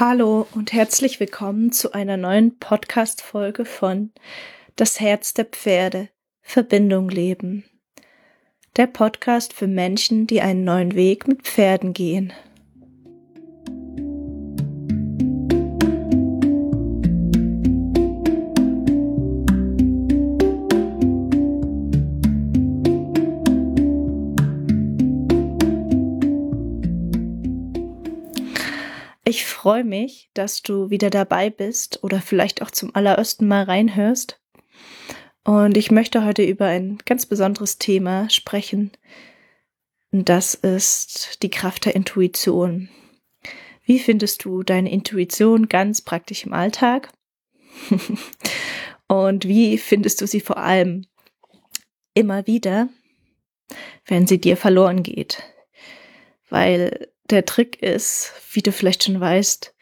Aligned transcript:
Hallo 0.00 0.46
und 0.54 0.72
herzlich 0.72 1.18
willkommen 1.18 1.72
zu 1.72 1.92
einer 1.92 2.16
neuen 2.16 2.56
Podcast-Folge 2.60 3.64
von 3.64 4.12
Das 4.76 5.00
Herz 5.00 5.34
der 5.34 5.46
Pferde 5.46 6.08
Verbindung 6.40 7.08
leben. 7.08 7.64
Der 8.76 8.86
Podcast 8.86 9.52
für 9.52 9.66
Menschen, 9.66 10.28
die 10.28 10.40
einen 10.40 10.62
neuen 10.62 10.94
Weg 10.94 11.26
mit 11.26 11.42
Pferden 11.42 11.94
gehen. 11.94 12.32
Ich 29.38 29.46
freue 29.46 29.84
mich, 29.84 30.30
dass 30.34 30.64
du 30.64 30.90
wieder 30.90 31.10
dabei 31.10 31.48
bist 31.48 32.02
oder 32.02 32.20
vielleicht 32.20 32.60
auch 32.60 32.72
zum 32.72 32.92
allerersten 32.96 33.46
Mal 33.46 33.62
reinhörst. 33.62 34.40
Und 35.44 35.76
ich 35.76 35.92
möchte 35.92 36.24
heute 36.24 36.42
über 36.42 36.64
ein 36.66 36.98
ganz 37.06 37.24
besonderes 37.24 37.78
Thema 37.78 38.28
sprechen. 38.30 38.90
Das 40.10 40.54
ist 40.54 41.40
die 41.44 41.50
Kraft 41.50 41.84
der 41.84 41.94
Intuition. 41.94 42.88
Wie 43.84 44.00
findest 44.00 44.44
du 44.44 44.64
deine 44.64 44.90
Intuition 44.90 45.68
ganz 45.68 46.02
praktisch 46.02 46.44
im 46.44 46.52
Alltag? 46.52 47.12
Und 49.06 49.46
wie 49.46 49.78
findest 49.78 50.20
du 50.20 50.26
sie 50.26 50.40
vor 50.40 50.56
allem 50.56 51.06
immer 52.12 52.48
wieder, 52.48 52.88
wenn 54.04 54.26
sie 54.26 54.40
dir 54.40 54.56
verloren 54.56 55.04
geht? 55.04 55.44
Weil 56.50 57.12
der 57.30 57.44
Trick 57.44 57.82
ist, 57.82 58.32
wie 58.52 58.62
du 58.62 58.72
vielleicht 58.72 59.04
schon 59.04 59.20
weißt, 59.20 59.74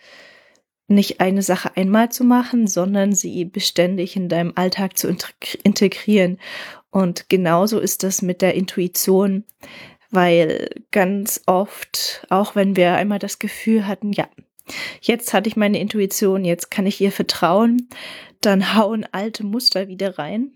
nicht 0.88 1.20
eine 1.20 1.42
Sache 1.42 1.77
einmal 1.77 2.10
zu 2.10 2.24
machen, 2.24 2.69
sondern 2.69 3.12
sie 3.12 3.44
beständig 3.44 4.16
in 4.16 4.28
deinem 4.28 4.53
Alltag 4.55 4.97
zu 4.97 5.08
integrieren. 5.64 6.38
Und 6.91 7.28
genauso 7.28 7.80
ist 7.80 8.03
das 8.05 8.22
mit 8.22 8.41
der 8.41 8.55
Intuition, 8.55 9.44
weil 10.11 10.70
ganz 10.92 11.42
oft, 11.47 12.25
auch 12.30 12.55
wenn 12.55 12.77
wir 12.77 12.94
einmal 12.94 13.19
das 13.19 13.38
Gefühl 13.38 13.86
hatten, 13.86 14.12
ja, 14.12 14.28
jetzt 15.00 15.33
hatte 15.33 15.48
ich 15.48 15.56
meine 15.56 15.81
Intuition, 15.81 16.44
jetzt 16.44 16.70
kann 16.70 16.86
ich 16.86 17.00
ihr 17.00 17.12
vertrauen, 17.12 17.88
dann 18.41 18.77
hauen 18.77 19.06
alte 19.10 19.44
Muster 19.44 19.88
wieder 19.88 20.19
rein. 20.19 20.53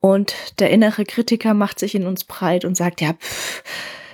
Und 0.00 0.34
der 0.58 0.70
innere 0.70 1.04
Kritiker 1.04 1.52
macht 1.52 1.78
sich 1.78 1.94
in 1.94 2.06
uns 2.06 2.24
breit 2.24 2.64
und 2.64 2.76
sagt, 2.76 3.00
ja, 3.00 3.14
pff, 3.14 3.62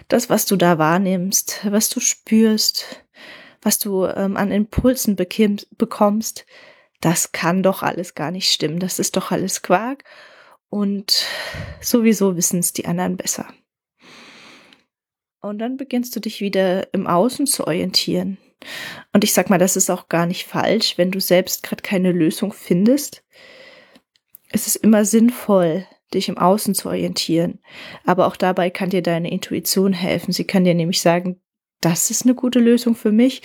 das, 0.08 0.30
was 0.30 0.46
du 0.46 0.56
da 0.56 0.78
wahrnimmst, 0.78 1.66
was 1.70 1.88
du 1.88 2.00
spürst, 2.00 3.04
was 3.62 3.78
du 3.78 4.06
ähm, 4.06 4.36
an 4.36 4.52
Impulsen 4.52 5.16
bekommst, 5.16 6.46
das 7.00 7.32
kann 7.32 7.62
doch 7.62 7.82
alles 7.82 8.14
gar 8.14 8.30
nicht 8.30 8.50
stimmen. 8.50 8.78
Das 8.78 8.98
ist 8.98 9.16
doch 9.16 9.30
alles 9.30 9.62
Quark. 9.62 10.04
Und 10.68 11.26
sowieso 11.80 12.36
wissen 12.36 12.60
es 12.60 12.72
die 12.72 12.86
anderen 12.86 13.16
besser. 13.16 13.46
Und 15.40 15.58
dann 15.58 15.76
beginnst 15.76 16.16
du 16.16 16.20
dich 16.20 16.40
wieder 16.40 16.92
im 16.92 17.06
Außen 17.06 17.46
zu 17.46 17.66
orientieren. 17.66 18.38
Und 19.12 19.22
ich 19.22 19.32
sag 19.32 19.50
mal, 19.50 19.58
das 19.58 19.76
ist 19.76 19.90
auch 19.90 20.08
gar 20.08 20.26
nicht 20.26 20.46
falsch, 20.46 20.98
wenn 20.98 21.10
du 21.10 21.20
selbst 21.20 21.62
gerade 21.62 21.82
keine 21.82 22.12
Lösung 22.12 22.52
findest. 22.52 23.22
Es 24.50 24.66
ist 24.66 24.76
immer 24.76 25.04
sinnvoll, 25.04 25.86
dich 26.14 26.28
im 26.28 26.38
Außen 26.38 26.74
zu 26.74 26.88
orientieren. 26.88 27.60
Aber 28.04 28.26
auch 28.26 28.36
dabei 28.36 28.70
kann 28.70 28.90
dir 28.90 29.02
deine 29.02 29.30
Intuition 29.30 29.92
helfen. 29.92 30.32
Sie 30.32 30.44
kann 30.44 30.64
dir 30.64 30.74
nämlich 30.74 31.00
sagen, 31.00 31.40
das 31.80 32.10
ist 32.10 32.24
eine 32.24 32.34
gute 32.34 32.58
Lösung 32.58 32.94
für 32.94 33.12
mich. 33.12 33.42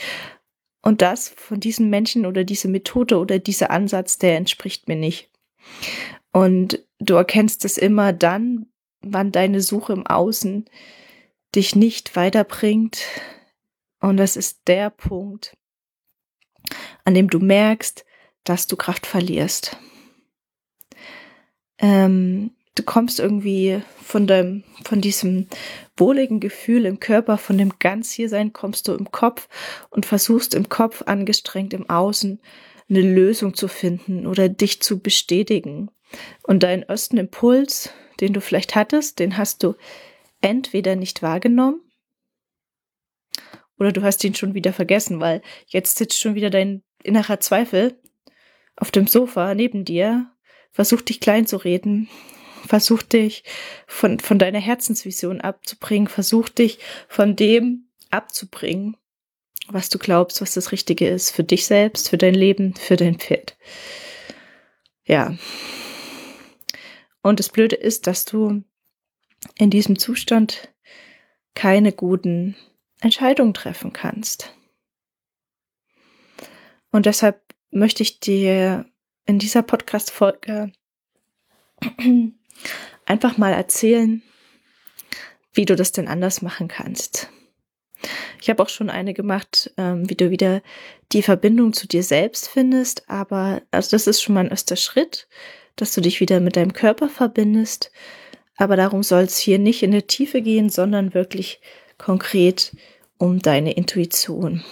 Und 0.82 1.02
das 1.02 1.30
von 1.30 1.60
diesem 1.60 1.90
Menschen 1.90 2.26
oder 2.26 2.44
diese 2.44 2.68
Methode 2.68 3.20
oder 3.20 3.40
dieser 3.40 3.72
Ansatz, 3.72 4.18
der 4.18 4.38
entspricht 4.38 4.88
mir 4.88 4.96
nicht. 4.96 5.30
Und 6.32 6.84
du 7.00 7.16
erkennst 7.16 7.66
es 7.66 7.78
immer 7.78 8.14
dann, 8.14 8.68
wann 9.02 9.32
deine 9.32 9.62
Suche 9.62 9.94
im 9.94 10.08
Außen 10.08 10.66
dich 11.56 11.76
nicht 11.76 12.16
weiterbringt. 12.16 13.04
Und 14.00 14.18
das 14.18 14.36
ist 14.36 14.62
der 14.68 14.90
Punkt, 14.90 15.56
an 17.04 17.14
dem 17.14 17.30
du 17.30 17.40
merkst, 17.40 18.06
dass 18.44 18.66
du 18.66 18.76
Kraft 18.76 19.06
verlierst 19.06 19.78
ähm, 21.82 22.52
du 22.76 22.84
kommst 22.84 23.20
irgendwie 23.20 23.82
von 24.02 24.28
deinem, 24.28 24.64
von 24.86 25.02
diesem 25.02 25.48
wohligen 25.98 26.40
Gefühl 26.40 26.86
im 26.86 27.00
Körper, 27.00 27.38
von 27.38 27.58
dem 27.58 27.74
ganz 27.80 28.12
hier 28.12 28.30
sein, 28.30 28.54
kommst 28.54 28.88
du 28.88 28.94
im 28.94 29.12
Kopf 29.12 29.50
und 29.90 30.06
versuchst 30.06 30.54
im 30.54 30.70
Kopf 30.70 31.04
angestrengt 31.06 31.74
im 31.74 31.90
Außen 31.90 32.40
eine 32.90 33.02
Lösung 33.02 33.54
zu 33.54 33.68
finden 33.68 34.28
oder 34.28 34.50
dich 34.50 34.82
zu 34.82 35.00
bestätigen. 35.00 35.90
Und 36.44 36.64
deinen 36.64 36.84
ersten 36.84 37.18
Impuls, 37.18 37.90
den 38.20 38.34
du 38.34 38.42
vielleicht 38.42 38.76
hattest, 38.76 39.20
den 39.20 39.38
hast 39.38 39.64
du 39.64 39.76
entweder 40.42 40.96
nicht 40.96 41.22
wahrgenommen 41.22 41.82
oder 43.80 43.92
du 43.92 44.04
hast 44.04 44.24
ihn 44.24 44.36
schon 44.36 44.54
wieder 44.54 44.74
vergessen, 44.74 45.20
weil 45.20 45.42
jetzt 45.68 45.98
sitzt 45.98 46.20
schon 46.20 46.36
wieder 46.36 46.50
dein 46.50 46.84
innerer 47.04 47.40
Zweifel 47.40 48.00
auf 48.76 48.92
dem 48.92 49.08
Sofa 49.08 49.56
neben 49.56 49.86
dir 49.86 50.31
Versuch 50.72 51.02
dich 51.02 51.20
klein 51.20 51.48
zu 51.48 51.58
reden. 51.58 52.10
Versuch 52.66 53.02
dich 53.02 53.44
von, 53.88 54.20
von 54.20 54.40
deiner 54.40 54.60
Herzensvision 54.60 55.42
abzubringen. 55.42 56.08
Versuch 56.08 56.50
dich 56.50 56.80
von 57.08 57.36
dem 57.36 57.88
abzubringen, 58.10 58.98
was 59.68 59.90
du 59.90 59.98
glaubst, 59.98 60.42
was 60.42 60.54
das 60.54 60.72
Richtige 60.72 61.08
ist 61.08 61.32
für 61.32 61.44
dich 61.44 61.66
selbst, 61.66 62.10
für 62.10 62.18
dein 62.18 62.36
Leben, 62.36 62.76
für 62.76 62.96
dein 62.96 63.18
Pferd. 63.18 63.58
Ja. 65.06 65.36
Und 67.22 67.40
das 67.40 67.50
Blöde 67.50 67.76
ist, 67.76 68.08
dass 68.08 68.26
du 68.26 68.64
in 69.58 69.70
diesem 69.70 69.98
Zustand 69.98 70.70
keine 71.56 71.92
guten 71.92 72.56
Entscheidungen 73.02 73.54
treffen 73.54 73.94
kannst. 73.94 74.56
Und 76.92 77.06
deshalb 77.06 77.42
möchte 77.72 78.04
ich 78.04 78.20
dir 78.20 78.86
in 79.26 79.40
dieser 79.40 79.62
Podcast-Folge 79.62 80.72
einfach 83.06 83.38
mal 83.38 83.54
erzählen, 83.54 84.22
wie 85.54 85.66
du 85.66 85.76
das 85.76 85.92
denn 85.92 86.08
anders 86.08 86.42
machen 86.42 86.68
kannst. 86.68 87.30
Ich 88.42 88.50
habe 88.50 88.64
auch 88.64 88.70
schon 88.70 88.90
eine 88.90 89.14
gemacht, 89.14 89.72
ähm, 89.78 90.10
wie 90.10 90.16
du 90.16 90.32
wieder 90.32 90.62
die 91.12 91.22
Verbindung 91.22 91.74
zu 91.74 91.88
dir 91.88 92.04
selbst 92.04 92.50
findest, 92.50 93.08
aber 93.10 93.62
also 93.70 93.92
das 93.92 94.08
ist 94.08 94.22
schon 94.22 94.34
mal 94.34 94.46
ein 94.46 94.50
erster 94.50 94.76
Schritt, 94.76 95.28
dass 95.76 95.94
du 95.94 96.02
dich 96.02 96.20
wieder 96.20 96.40
mit 96.40 96.56
deinem 96.56 96.74
Körper 96.74 97.10
verbindest. 97.10 97.92
Aber 98.58 98.76
darum 98.76 99.04
soll 99.04 99.24
es 99.24 99.38
hier 99.38 99.60
nicht 99.60 99.84
in 99.84 99.92
der 99.92 100.08
Tiefe 100.08 100.42
gehen, 100.42 100.70
sondern 100.70 101.14
wirklich 101.14 101.62
konkret 101.98 102.76
um 103.18 103.40
deine 103.40 103.74
Intuition. 103.74 104.64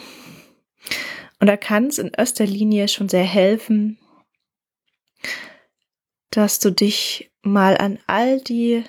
Und 1.39 1.47
da 1.47 1.57
kann 1.57 1.87
es 1.87 1.99
in 1.99 2.11
erster 2.15 2.45
Linie 2.45 2.87
schon 2.87 3.09
sehr 3.09 3.23
helfen, 3.23 3.97
dass 6.31 6.59
du 6.59 6.71
dich 6.71 7.31
mal 7.41 7.77
an 7.77 7.99
all 8.07 8.41
die 8.41 8.83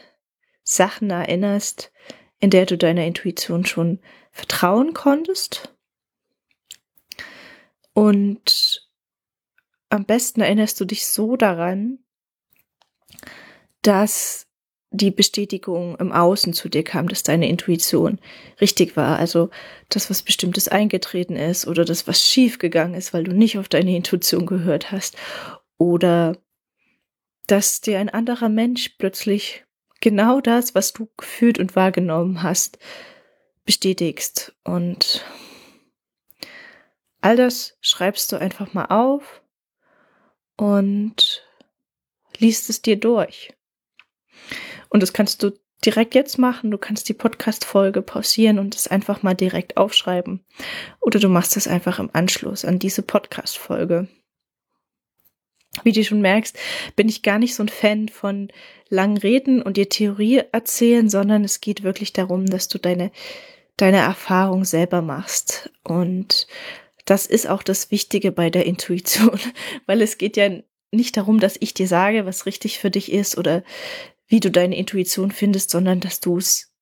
Sachen 0.63 1.11
erinnerst, 1.11 1.91
in 2.39 2.51
der 2.51 2.67
du 2.67 2.77
deiner 2.77 3.05
Intuition 3.05 3.65
schon 3.65 3.99
vertrauen 4.33 4.95
konntest. 4.95 5.75
Und 7.93 8.89
am 9.89 10.05
besten 10.05 10.41
erinnerst 10.41 10.81
du 10.81 10.85
dich 10.85 11.07
so 11.07 11.37
daran, 11.37 11.99
dass 13.83 14.47
die 14.93 15.11
Bestätigung 15.11 15.97
im 15.97 16.11
Außen 16.11 16.53
zu 16.53 16.69
dir 16.69 16.83
kam, 16.83 17.09
dass 17.09 17.23
deine 17.23 17.49
Intuition 17.49 18.19
richtig 18.61 18.97
war. 18.97 19.19
Also 19.19 19.51
das, 19.89 20.11
was 20.11 20.23
bestimmtes 20.23 20.67
eingetreten 20.69 21.37
ist 21.37 21.67
oder 21.67 21.85
das, 21.85 22.09
was 22.09 22.29
schief 22.29 22.59
gegangen 22.59 22.95
ist, 22.95 23.15
weil 23.15 23.25
du 23.25 23.33
nicht 23.33 23.59
auf 23.59 23.69
deine 23.69 23.95
Intuition 23.97 24.47
gehört 24.47 24.91
hast. 24.91 25.17
Oder 25.81 26.37
dass 27.47 27.81
dir 27.81 27.99
ein 28.01 28.11
anderer 28.11 28.51
Mensch 28.51 28.91
plötzlich 28.99 29.65
genau 30.03 30.43
das, 30.43 30.75
was 30.75 30.93
du 30.93 31.09
gefühlt 31.17 31.59
und 31.59 31.75
wahrgenommen 31.75 32.43
hast, 32.43 32.79
bestätigst. 33.65 34.55
Und 34.63 35.25
all 37.23 37.35
das 37.35 37.79
schreibst 37.81 38.31
du 38.31 38.37
einfach 38.37 38.75
mal 38.75 38.85
auf 38.91 39.43
und 40.59 41.47
liest 42.37 42.69
es 42.69 42.83
dir 42.83 43.01
durch. 43.01 43.55
Und 44.91 45.03
das 45.03 45.15
kannst 45.15 45.43
du 45.43 45.59
direkt 45.83 46.15
jetzt 46.15 46.37
machen. 46.37 46.71
Du 46.71 46.77
kannst 46.77 47.09
die 47.09 47.15
Podcast-Folge 47.15 48.03
pausieren 48.03 48.59
und 48.59 48.77
es 48.77 48.87
einfach 48.87 49.23
mal 49.23 49.33
direkt 49.33 49.79
aufschreiben. 49.79 50.45
Oder 51.01 51.21
du 51.21 51.31
machst 51.31 51.57
es 51.57 51.67
einfach 51.67 51.99
im 51.99 52.11
Anschluss 52.13 52.67
an 52.67 52.79
diese 52.79 53.01
Podcast-Folge. 53.01 54.09
Wie 55.85 55.93
du 55.93 56.05
schon 56.05 56.21
merkst, 56.21 56.59
bin 56.97 57.09
ich 57.09 57.23
gar 57.23 57.39
nicht 57.39 57.55
so 57.55 57.63
ein 57.63 57.69
Fan 57.69 58.09
von 58.09 58.49
langen 58.89 59.17
Reden 59.17 59.63
und 59.63 59.77
dir 59.77 59.89
Theorie 59.89 60.43
erzählen, 60.53 61.09
sondern 61.09 61.45
es 61.45 61.61
geht 61.61 61.83
wirklich 61.83 62.13
darum, 62.13 62.47
dass 62.47 62.69
du 62.69 62.79
deine, 62.79 63.11
deine 63.77 63.99
Erfahrung 63.99 64.65
selber 64.65 65.03
machst. 65.03 65.71
Und 65.85 66.47
das 67.05 67.27
ist 67.27 67.49
auch 67.49 67.63
das 67.63 67.91
Wichtige 67.91 68.33
bei 68.33 68.51
der 68.51 68.67
Intuition, 68.67 69.39
weil 69.87 70.03
es 70.03 70.19
geht 70.19 70.37
ja 70.37 70.51
nicht 70.93 71.17
darum, 71.17 71.39
dass 71.39 71.57
ich 71.61 71.73
dir 71.75 71.87
sage, 71.87 72.27
was 72.27 72.47
richtig 72.47 72.79
für 72.79 72.91
dich 72.91 73.13
ist 73.13 73.39
oder 73.39 73.63
wie 74.27 74.41
du 74.41 74.51
deine 74.51 74.77
Intuition 74.77 75.31
findest, 75.31 75.71
sondern 75.71 76.01
dass 76.01 76.21
du 76.21 76.39
es 76.39 76.73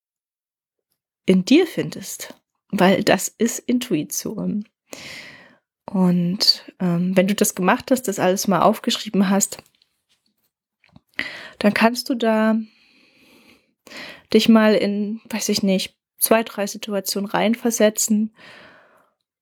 in 1.26 1.44
dir 1.44 1.66
findest, 1.66 2.34
weil 2.70 3.04
das 3.04 3.28
ist 3.28 3.58
Intuition. 3.58 4.66
Und 5.90 6.70
ähm, 6.80 7.16
wenn 7.16 7.28
du 7.28 7.34
das 7.34 7.54
gemacht 7.54 7.90
hast, 7.90 8.08
das 8.08 8.18
alles 8.18 8.46
mal 8.46 8.60
aufgeschrieben 8.60 9.30
hast, 9.30 9.62
dann 11.58 11.72
kannst 11.74 12.08
du 12.10 12.14
da 12.14 12.56
dich 14.32 14.48
mal 14.48 14.74
in, 14.74 15.20
weiß 15.30 15.48
ich 15.48 15.62
nicht, 15.62 15.96
zwei, 16.18 16.42
drei 16.42 16.66
Situationen 16.66 17.30
reinversetzen 17.30 18.34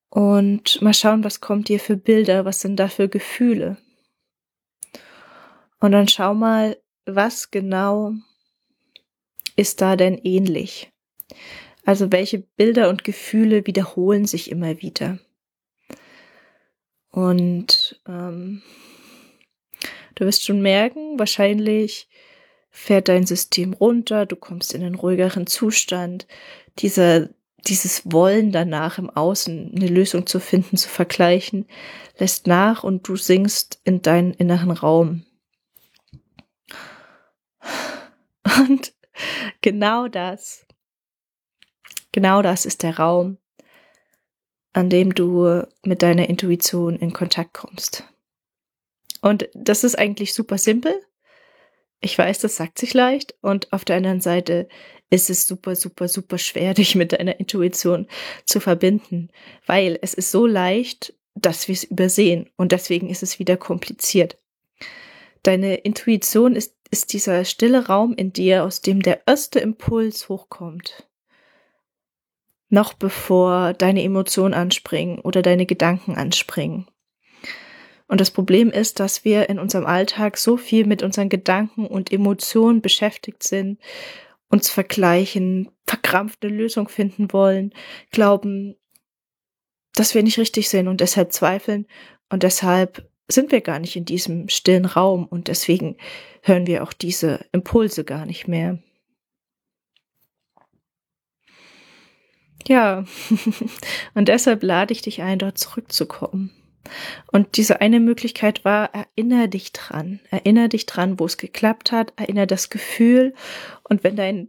und 0.08 0.80
mal 0.82 0.94
schauen, 0.94 1.24
was 1.24 1.40
kommt 1.40 1.68
dir 1.68 1.80
für 1.80 1.96
Bilder, 1.96 2.44
was 2.44 2.60
sind 2.60 2.76
da 2.76 2.88
für 2.88 3.08
Gefühle. 3.08 3.76
Und 5.80 5.92
dann 5.92 6.08
schau 6.08 6.34
mal, 6.34 6.76
was 7.06 7.50
genau 7.50 8.12
ist 9.56 9.80
da 9.80 9.96
denn 9.96 10.18
ähnlich? 10.22 10.90
Also 11.84 12.12
welche 12.12 12.38
Bilder 12.38 12.88
und 12.88 13.04
Gefühle 13.04 13.66
wiederholen 13.66 14.26
sich 14.26 14.50
immer 14.50 14.80
wieder? 14.80 15.18
Und 17.10 18.00
ähm, 18.06 18.62
du 20.14 20.24
wirst 20.24 20.44
schon 20.44 20.60
merken, 20.60 21.18
wahrscheinlich 21.18 22.08
fährt 22.70 23.08
dein 23.08 23.24
System 23.26 23.72
runter, 23.72 24.26
du 24.26 24.36
kommst 24.36 24.74
in 24.74 24.82
einen 24.82 24.96
ruhigeren 24.96 25.46
Zustand. 25.46 26.26
Dieser, 26.78 27.30
dieses 27.66 28.12
Wollen 28.12 28.52
danach 28.52 28.98
im 28.98 29.08
Außen 29.08 29.72
eine 29.74 29.86
Lösung 29.86 30.26
zu 30.26 30.40
finden, 30.40 30.76
zu 30.76 30.88
vergleichen, 30.88 31.66
lässt 32.18 32.46
nach 32.46 32.84
und 32.84 33.08
du 33.08 33.16
sinkst 33.16 33.80
in 33.84 34.02
deinen 34.02 34.34
inneren 34.34 34.70
Raum. 34.70 35.24
Und 38.58 38.92
genau 39.62 40.08
das, 40.08 40.66
genau 42.12 42.42
das 42.42 42.66
ist 42.66 42.82
der 42.82 42.98
Raum, 42.98 43.38
an 44.76 44.90
dem 44.90 45.14
du 45.14 45.62
mit 45.84 46.02
deiner 46.02 46.28
Intuition 46.28 46.96
in 46.96 47.14
Kontakt 47.14 47.54
kommst. 47.54 48.04
Und 49.22 49.48
das 49.54 49.84
ist 49.84 49.98
eigentlich 49.98 50.34
super 50.34 50.58
simpel. 50.58 50.92
Ich 52.02 52.18
weiß, 52.18 52.40
das 52.40 52.56
sagt 52.56 52.78
sich 52.78 52.92
leicht. 52.92 53.34
Und 53.40 53.72
auf 53.72 53.86
der 53.86 53.96
anderen 53.96 54.20
Seite 54.20 54.68
ist 55.08 55.30
es 55.30 55.46
super, 55.46 55.76
super, 55.76 56.08
super 56.08 56.36
schwer, 56.36 56.74
dich 56.74 56.94
mit 56.94 57.12
deiner 57.12 57.40
Intuition 57.40 58.06
zu 58.44 58.60
verbinden, 58.60 59.30
weil 59.64 59.98
es 60.02 60.12
ist 60.12 60.30
so 60.30 60.46
leicht, 60.46 61.14
dass 61.34 61.68
wir 61.68 61.72
es 61.72 61.84
übersehen. 61.84 62.50
Und 62.56 62.72
deswegen 62.72 63.08
ist 63.08 63.22
es 63.22 63.38
wieder 63.38 63.56
kompliziert. 63.56 64.36
Deine 65.42 65.76
Intuition 65.76 66.54
ist, 66.54 66.74
ist 66.90 67.14
dieser 67.14 67.46
stille 67.46 67.86
Raum 67.86 68.12
in 68.12 68.34
dir, 68.34 68.62
aus 68.62 68.82
dem 68.82 69.00
der 69.00 69.26
erste 69.26 69.58
Impuls 69.58 70.28
hochkommt 70.28 71.06
noch 72.68 72.94
bevor 72.94 73.74
deine 73.74 74.02
Emotionen 74.02 74.54
anspringen 74.54 75.18
oder 75.20 75.42
deine 75.42 75.66
Gedanken 75.66 76.16
anspringen. 76.16 76.86
Und 78.08 78.20
das 78.20 78.30
Problem 78.30 78.70
ist, 78.70 79.00
dass 79.00 79.24
wir 79.24 79.48
in 79.48 79.58
unserem 79.58 79.86
Alltag 79.86 80.36
so 80.36 80.56
viel 80.56 80.86
mit 80.86 81.02
unseren 81.02 81.28
Gedanken 81.28 81.86
und 81.86 82.12
Emotionen 82.12 82.80
beschäftigt 82.80 83.42
sind, 83.42 83.80
uns 84.48 84.70
vergleichen, 84.70 85.70
verkrampft 85.86 86.44
eine 86.44 86.54
Lösung 86.54 86.88
finden 86.88 87.32
wollen, 87.32 87.72
glauben, 88.10 88.76
dass 89.94 90.14
wir 90.14 90.22
nicht 90.22 90.38
richtig 90.38 90.68
sind 90.68 90.88
und 90.88 91.00
deshalb 91.00 91.32
zweifeln 91.32 91.86
und 92.30 92.42
deshalb 92.42 93.08
sind 93.28 93.50
wir 93.50 93.60
gar 93.60 93.80
nicht 93.80 93.96
in 93.96 94.04
diesem 94.04 94.48
stillen 94.48 94.84
Raum 94.84 95.26
und 95.26 95.48
deswegen 95.48 95.96
hören 96.42 96.66
wir 96.66 96.84
auch 96.84 96.92
diese 96.92 97.44
Impulse 97.50 98.04
gar 98.04 98.24
nicht 98.24 98.46
mehr. 98.46 98.78
Ja, 102.68 103.04
und 104.14 104.28
deshalb 104.28 104.62
lade 104.62 104.92
ich 104.92 105.02
dich 105.02 105.22
ein, 105.22 105.38
dort 105.38 105.58
zurückzukommen. 105.58 106.50
Und 107.32 107.56
diese 107.56 107.80
eine 107.80 108.00
Möglichkeit 108.00 108.64
war, 108.64 108.90
erinnere 108.94 109.48
dich 109.48 109.72
dran. 109.72 110.20
Erinnere 110.30 110.68
dich 110.68 110.86
dran, 110.86 111.18
wo 111.18 111.26
es 111.26 111.36
geklappt 111.36 111.92
hat. 111.92 112.12
Erinnere 112.16 112.46
das 112.46 112.70
Gefühl. 112.70 113.34
Und 113.82 114.04
wenn 114.04 114.16
dein 114.16 114.48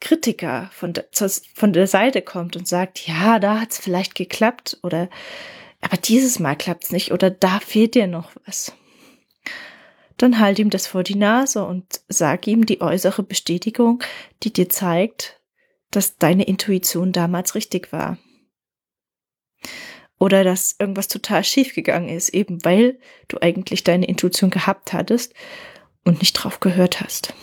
Kritiker 0.00 0.70
von 0.72 0.92
der, 0.92 1.06
von 1.54 1.72
der 1.72 1.86
Seite 1.86 2.22
kommt 2.22 2.56
und 2.56 2.68
sagt, 2.68 3.06
ja, 3.06 3.38
da 3.38 3.60
hat 3.60 3.72
es 3.72 3.78
vielleicht 3.78 4.14
geklappt 4.14 4.78
oder 4.82 5.08
aber 5.80 5.96
dieses 5.96 6.38
Mal 6.38 6.56
klappt 6.56 6.84
es 6.84 6.92
nicht 6.92 7.12
oder 7.12 7.30
da 7.30 7.60
fehlt 7.60 7.94
dir 7.94 8.06
noch 8.06 8.32
was. 8.44 8.72
Dann 10.16 10.38
halt 10.38 10.58
ihm 10.58 10.70
das 10.70 10.86
vor 10.86 11.02
die 11.02 11.16
Nase 11.16 11.64
und 11.64 12.00
sag 12.08 12.46
ihm 12.46 12.66
die 12.66 12.80
äußere 12.80 13.22
Bestätigung, 13.22 14.02
die 14.42 14.52
dir 14.52 14.68
zeigt, 14.68 15.40
dass 15.90 16.16
deine 16.16 16.44
Intuition 16.44 17.12
damals 17.12 17.54
richtig 17.54 17.92
war. 17.92 18.18
Oder 20.18 20.44
dass 20.44 20.76
irgendwas 20.78 21.08
total 21.08 21.44
schief 21.44 21.74
gegangen 21.74 22.08
ist, 22.08 22.30
eben 22.30 22.64
weil 22.64 22.98
du 23.28 23.38
eigentlich 23.40 23.84
deine 23.84 24.06
Intuition 24.06 24.50
gehabt 24.50 24.92
hattest 24.92 25.34
und 26.04 26.20
nicht 26.20 26.32
drauf 26.32 26.60
gehört 26.60 27.00
hast. 27.00 27.34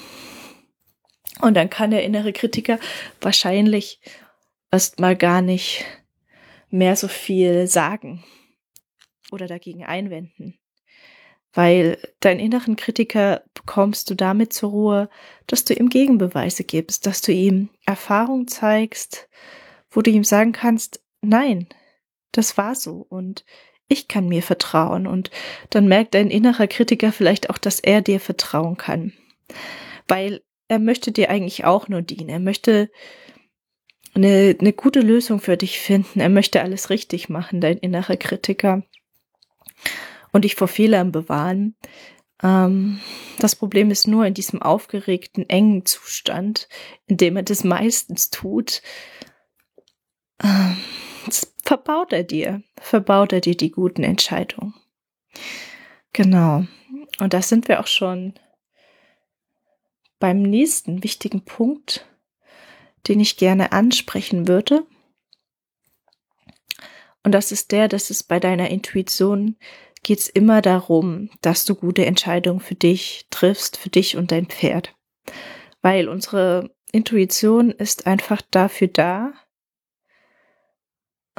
Und 1.41 1.55
dann 1.55 1.69
kann 1.69 1.91
der 1.91 2.03
innere 2.03 2.33
Kritiker 2.33 2.79
wahrscheinlich 3.21 3.99
erst 4.71 4.99
mal 4.99 5.15
gar 5.15 5.41
nicht 5.41 5.85
mehr 6.69 6.95
so 6.95 7.07
viel 7.07 7.67
sagen 7.67 8.23
oder 9.31 9.47
dagegen 9.47 9.83
einwenden 9.83 10.57
weil 11.53 11.99
deinen 12.19 12.39
inneren 12.39 12.75
Kritiker 12.75 13.43
bekommst 13.53 14.09
du 14.09 14.15
damit 14.15 14.53
zur 14.53 14.71
Ruhe, 14.71 15.09
dass 15.47 15.65
du 15.65 15.73
ihm 15.73 15.89
Gegenbeweise 15.89 16.63
gibst, 16.63 17.05
dass 17.05 17.21
du 17.21 17.31
ihm 17.31 17.69
Erfahrung 17.85 18.47
zeigst, 18.47 19.29
wo 19.91 20.01
du 20.01 20.09
ihm 20.09 20.23
sagen 20.23 20.51
kannst, 20.51 21.01
nein, 21.21 21.67
das 22.31 22.57
war 22.57 22.75
so 22.75 23.05
und 23.07 23.45
ich 23.87 24.07
kann 24.07 24.27
mir 24.27 24.41
vertrauen. 24.41 25.05
Und 25.05 25.29
dann 25.69 25.87
merkt 25.87 26.15
dein 26.15 26.31
innerer 26.31 26.67
Kritiker 26.67 27.11
vielleicht 27.11 27.51
auch, 27.51 27.59
dass 27.59 27.79
er 27.79 28.01
dir 28.01 28.19
vertrauen 28.19 28.75
kann, 28.75 29.13
weil 30.07 30.41
er 30.67 30.79
möchte 30.79 31.11
dir 31.11 31.29
eigentlich 31.29 31.65
auch 31.65 31.87
nur 31.87 32.01
dienen, 32.01 32.29
er 32.29 32.39
möchte 32.39 32.89
eine, 34.15 34.55
eine 34.59 34.73
gute 34.73 35.01
Lösung 35.01 35.39
für 35.39 35.57
dich 35.57 35.79
finden, 35.79 36.19
er 36.19 36.29
möchte 36.29 36.61
alles 36.61 36.89
richtig 36.89 37.29
machen, 37.29 37.61
dein 37.61 37.77
innerer 37.77 38.17
Kritiker 38.17 38.83
und 40.33 40.43
dich 40.43 40.55
vor 40.55 40.67
Fehlern 40.67 41.13
bewahren. 41.13 41.75
Ähm, 42.41 42.99
das 43.39 43.55
Problem 43.55 43.89
ist 43.89 44.07
nur 44.07 44.25
in 44.25 44.33
diesem 44.33 44.61
aufgeregten, 44.61 45.49
engen 45.49 45.85
Zustand, 45.85 46.67
in 47.07 47.15
dem 47.15 47.37
er 47.37 47.43
das 47.43 47.63
meistens 47.63 48.29
tut, 48.29 48.81
ähm, 50.43 50.77
verbaut 51.63 52.11
er 52.11 52.23
dir, 52.23 52.61
verbaut 52.77 53.31
er 53.31 53.39
dir 53.39 53.55
die 53.55 53.71
guten 53.71 54.03
Entscheidungen. 54.03 54.73
Genau. 56.11 56.65
Und 57.19 57.33
da 57.33 57.41
sind 57.41 57.67
wir 57.67 57.79
auch 57.79 57.87
schon 57.87 58.33
beim 60.19 60.41
nächsten 60.41 61.03
wichtigen 61.03 61.45
Punkt, 61.45 62.05
den 63.07 63.19
ich 63.19 63.37
gerne 63.37 63.71
ansprechen 63.71 64.47
würde. 64.47 64.85
Und 67.23 67.31
das 67.31 67.51
ist 67.51 67.71
der, 67.71 67.87
dass 67.87 68.09
es 68.09 68.23
bei 68.23 68.39
deiner 68.39 68.69
Intuition 68.69 69.57
geht 70.03 70.19
es 70.19 70.29
immer 70.29 70.61
darum, 70.61 71.29
dass 71.41 71.65
du 71.65 71.75
gute 71.75 72.05
Entscheidungen 72.05 72.59
für 72.59 72.75
dich 72.75 73.25
triffst, 73.29 73.77
für 73.77 73.89
dich 73.89 74.17
und 74.17 74.31
dein 74.31 74.47
Pferd. 74.47 74.93
Weil 75.81 76.09
unsere 76.09 76.69
Intuition 76.91 77.71
ist 77.71 78.05
einfach 78.05 78.41
dafür 78.51 78.89
da, 78.89 79.33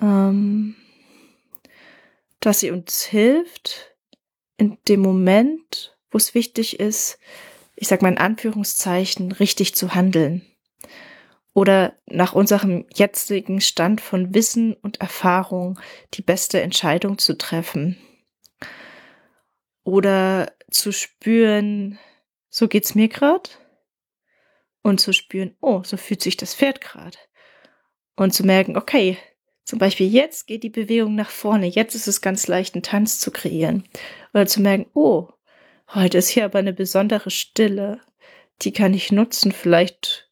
ähm, 0.00 0.75
dass 2.40 2.61
sie 2.61 2.71
uns 2.71 3.04
hilft, 3.04 3.94
in 4.56 4.78
dem 4.88 5.00
Moment, 5.00 5.97
wo 6.11 6.18
es 6.18 6.35
wichtig 6.35 6.80
ist, 6.80 7.18
ich 7.76 7.88
sag 7.88 8.02
mal 8.02 8.12
in 8.12 8.18
Anführungszeichen, 8.18 9.33
richtig 9.33 9.75
zu 9.75 9.94
handeln. 9.94 10.42
Oder 11.52 11.97
nach 12.06 12.33
unserem 12.33 12.87
jetzigen 12.94 13.61
Stand 13.61 14.00
von 14.00 14.35
Wissen 14.35 14.75
und 14.75 15.00
Erfahrung 15.00 15.78
die 16.14 16.23
beste 16.23 16.61
Entscheidung 16.61 17.18
zu 17.18 17.37
treffen 17.37 17.97
oder 19.84 20.52
zu 20.70 20.92
spüren, 20.92 21.98
so 22.48 22.68
geht's 22.68 22.94
mir 22.94 23.08
gerade. 23.08 23.50
Und 24.82 25.00
zu 25.00 25.12
spüren, 25.12 25.56
oh, 25.60 25.82
so 25.82 25.96
fühlt 25.96 26.20
sich 26.20 26.36
das 26.36 26.54
Pferd 26.54 26.80
gerade. 26.80 27.16
Und 28.16 28.34
zu 28.34 28.44
merken, 28.44 28.76
okay, 28.76 29.16
zum 29.64 29.78
Beispiel 29.78 30.12
jetzt 30.12 30.46
geht 30.46 30.62
die 30.62 30.70
Bewegung 30.70 31.14
nach 31.14 31.30
vorne, 31.30 31.66
jetzt 31.66 31.94
ist 31.94 32.06
es 32.06 32.20
ganz 32.20 32.46
leicht, 32.48 32.74
einen 32.74 32.82
Tanz 32.82 33.18
zu 33.18 33.30
kreieren. 33.30 33.88
Oder 34.34 34.46
zu 34.46 34.60
merken, 34.60 34.86
oh, 34.92 35.28
heute 35.94 36.18
ist 36.18 36.28
hier 36.28 36.44
aber 36.44 36.58
eine 36.58 36.74
besondere 36.74 37.30
Stille, 37.30 38.00
die 38.62 38.72
kann 38.72 38.92
ich 38.92 39.10
nutzen, 39.10 39.52
vielleicht 39.52 40.30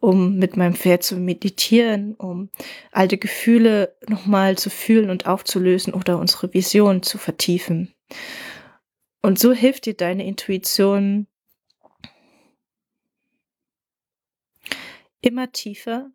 um 0.00 0.36
mit 0.36 0.56
meinem 0.56 0.74
Pferd 0.74 1.02
zu 1.02 1.16
meditieren, 1.16 2.14
um 2.14 2.50
alte 2.92 3.18
Gefühle 3.18 3.96
nochmal 4.06 4.56
zu 4.56 4.70
fühlen 4.70 5.10
und 5.10 5.26
aufzulösen 5.26 5.92
oder 5.92 6.18
unsere 6.18 6.54
Vision 6.54 7.02
zu 7.02 7.18
vertiefen. 7.18 7.94
Und 9.22 9.38
so 9.38 9.52
hilft 9.52 9.86
dir 9.86 9.94
deine 9.94 10.26
Intuition 10.26 11.26
immer 15.20 15.50
tiefer 15.52 16.10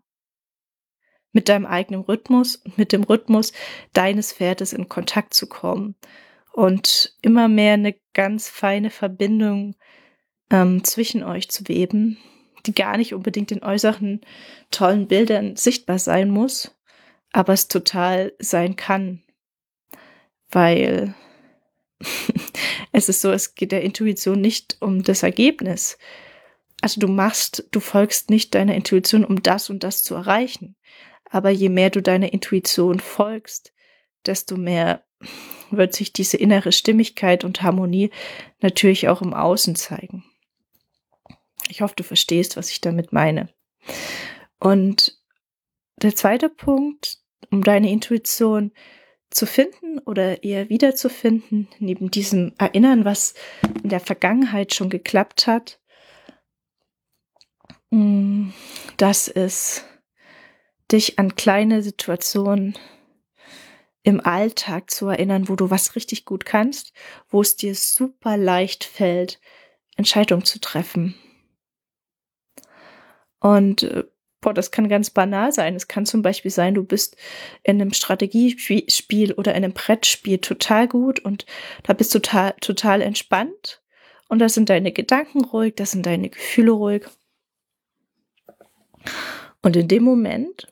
mit 1.31 1.49
deinem 1.49 1.65
eigenen 1.65 2.01
Rhythmus 2.01 2.57
und 2.57 2.77
mit 2.77 2.91
dem 2.91 3.03
Rhythmus 3.03 3.51
deines 3.91 4.33
Pferdes 4.33 4.71
in 4.71 4.87
Kontakt 4.87 5.33
zu 5.33 5.47
kommen 5.47 5.95
und 6.53 7.17
immer 7.21 7.47
mehr 7.47 7.73
eine 7.73 7.95
ganz 8.13 8.47
feine 8.47 8.91
Verbindung 8.91 9.75
ähm, 10.51 10.83
zwischen 10.83 11.23
euch 11.23 11.49
zu 11.49 11.67
weben, 11.67 12.17
die 12.65 12.73
gar 12.73 12.97
nicht 12.97 13.13
unbedingt 13.13 13.51
in 13.51 13.63
äußeren 13.63 14.21
tollen 14.71 15.07
Bildern 15.07 15.55
sichtbar 15.55 15.99
sein 15.99 16.29
muss, 16.29 16.77
aber 17.31 17.53
es 17.53 17.67
total 17.67 18.33
sein 18.39 18.75
kann, 18.75 19.23
weil 20.49 21.15
es 22.93 23.09
ist 23.09 23.21
so, 23.21 23.31
es 23.31 23.55
geht 23.55 23.71
der 23.71 23.81
Intuition 23.81 24.39
nicht 24.39 24.77
um 24.79 25.03
das 25.03 25.23
Ergebnis. 25.23 25.97
Also 26.81 27.01
du 27.01 27.07
machst, 27.07 27.67
du 27.71 27.79
folgst 27.79 28.29
nicht 28.29 28.53
deiner 28.55 28.75
Intuition, 28.75 29.25
um 29.25 29.41
das 29.41 29.69
und 29.69 29.83
das 29.83 30.03
zu 30.03 30.15
erreichen. 30.15 30.75
Aber 31.29 31.49
je 31.49 31.69
mehr 31.69 31.89
du 31.89 32.01
deiner 32.01 32.31
Intuition 32.31 32.99
folgst, 32.99 33.73
desto 34.25 34.57
mehr 34.57 35.03
wird 35.71 35.93
sich 35.93 36.13
diese 36.13 36.37
innere 36.37 36.71
Stimmigkeit 36.71 37.43
und 37.43 37.63
Harmonie 37.63 38.11
natürlich 38.61 39.09
auch 39.09 39.23
im 39.23 39.33
Außen 39.33 39.75
zeigen. 39.75 40.23
Ich 41.69 41.81
hoffe, 41.81 41.95
du 41.95 42.03
verstehst, 42.03 42.57
was 42.57 42.69
ich 42.69 42.79
damit 42.79 43.11
meine. 43.11 43.49
Und 44.59 45.17
der 45.97 46.15
zweite 46.15 46.49
Punkt, 46.49 47.17
um 47.49 47.63
deine 47.63 47.89
Intuition 47.89 48.71
zu 49.33 49.45
finden 49.45 49.99
oder 49.99 50.43
eher 50.43 50.69
wiederzufinden, 50.69 51.67
neben 51.79 52.11
diesem 52.11 52.53
Erinnern, 52.57 53.03
was 53.03 53.33
in 53.83 53.89
der 53.89 53.99
Vergangenheit 53.99 54.73
schon 54.73 54.89
geklappt 54.89 55.47
hat, 55.47 55.79
mm, 57.89 58.49
das 58.97 59.27
ist 59.27 59.85
dich 60.91 61.17
an 61.17 61.35
kleine 61.35 61.81
Situationen 61.81 62.77
im 64.03 64.19
Alltag 64.19 64.91
zu 64.91 65.07
erinnern, 65.07 65.49
wo 65.49 65.55
du 65.55 65.69
was 65.69 65.95
richtig 65.95 66.25
gut 66.25 66.45
kannst, 66.45 66.93
wo 67.29 67.41
es 67.41 67.55
dir 67.55 67.73
super 67.73 68.37
leicht 68.37 68.83
fällt, 68.83 69.39
Entscheidungen 69.95 70.43
zu 70.45 70.59
treffen. 70.59 71.15
Und 73.39 73.83
äh, 73.83 74.03
boah, 74.43 74.53
das 74.53 74.69
kann 74.69 74.87
ganz 74.87 75.09
banal 75.09 75.51
sein. 75.51 75.75
Es 75.75 75.87
kann 75.87 76.05
zum 76.05 76.21
Beispiel 76.21 76.51
sein, 76.51 76.75
du 76.75 76.83
bist 76.83 77.17
in 77.63 77.81
einem 77.81 77.93
Strategiespiel 77.93 79.33
oder 79.33 79.55
in 79.55 79.63
einem 79.63 79.73
Brettspiel 79.73 80.37
total 80.37 80.87
gut 80.87 81.19
und 81.19 81.47
da 81.81 81.93
bist 81.93 82.13
du 82.13 82.19
total, 82.19 82.53
total 82.61 83.01
entspannt 83.01 83.81
und 84.29 84.39
da 84.39 84.49
sind 84.49 84.69
deine 84.69 84.91
Gedanken 84.91 85.43
ruhig, 85.45 85.73
da 85.75 85.85
sind 85.85 86.05
deine 86.05 86.29
Gefühle 86.29 86.71
ruhig. 86.71 87.03
Und 89.61 89.75
in 89.75 89.87
dem 89.87 90.03
Moment 90.03 90.67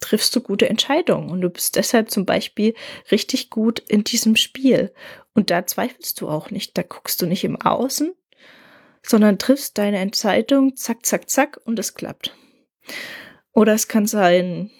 triffst 0.00 0.34
du 0.36 0.40
gute 0.40 0.68
Entscheidungen 0.68 1.30
und 1.30 1.40
du 1.40 1.48
bist 1.48 1.76
deshalb 1.76 2.10
zum 2.10 2.26
Beispiel 2.26 2.74
richtig 3.10 3.50
gut 3.50 3.78
in 3.78 4.04
diesem 4.04 4.36
Spiel. 4.36 4.92
Und 5.34 5.50
da 5.50 5.66
zweifelst 5.66 6.20
du 6.20 6.28
auch 6.28 6.50
nicht. 6.50 6.76
Da 6.76 6.82
guckst 6.82 7.22
du 7.22 7.26
nicht 7.26 7.44
im 7.44 7.60
Außen, 7.60 8.12
sondern 9.04 9.38
triffst 9.38 9.78
deine 9.78 9.98
Entscheidung, 9.98 10.76
zack, 10.76 11.04
zack, 11.04 11.28
zack, 11.28 11.60
und 11.64 11.78
es 11.78 11.94
klappt. 11.94 12.36
Oder 13.52 13.74
es 13.74 13.88
kann 13.88 14.06
sein, 14.06 14.70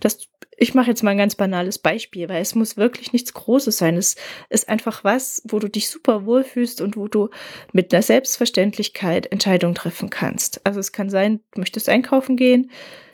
dass 0.00 0.30
ich 0.62 0.74
mache 0.74 0.88
jetzt 0.88 1.02
mal 1.02 1.12
ein 1.12 1.18
ganz 1.18 1.36
banales 1.36 1.78
Beispiel, 1.78 2.28
weil 2.28 2.42
es 2.42 2.54
muss 2.54 2.76
wirklich 2.76 3.14
nichts 3.14 3.32
Großes 3.32 3.78
sein. 3.78 3.96
Es 3.96 4.16
ist 4.50 4.68
einfach 4.68 5.04
was, 5.04 5.42
wo 5.48 5.58
du 5.58 5.68
dich 5.68 5.88
super 5.88 6.26
wohlfühlst 6.26 6.82
und 6.82 6.98
wo 6.98 7.08
du 7.08 7.30
mit 7.72 7.94
einer 7.94 8.02
Selbstverständlichkeit 8.02 9.32
Entscheidungen 9.32 9.74
treffen 9.74 10.10
kannst. 10.10 10.60
Also 10.66 10.78
es 10.78 10.92
kann 10.92 11.08
sein, 11.08 11.40
du 11.52 11.60
möchtest 11.60 11.88
einkaufen 11.88 12.36
gehen, 12.36 12.70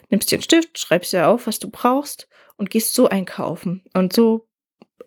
nimmst 0.09 0.29
dir 0.29 0.35
einen 0.35 0.43
Stift, 0.43 0.77
schreibst 0.77 1.13
dir 1.13 1.29
auf, 1.29 1.47
was 1.47 1.59
du 1.59 1.69
brauchst 1.69 2.27
und 2.57 2.69
gehst 2.69 2.93
so 2.93 3.07
einkaufen. 3.07 3.81
Und 3.93 4.11
so 4.11 4.46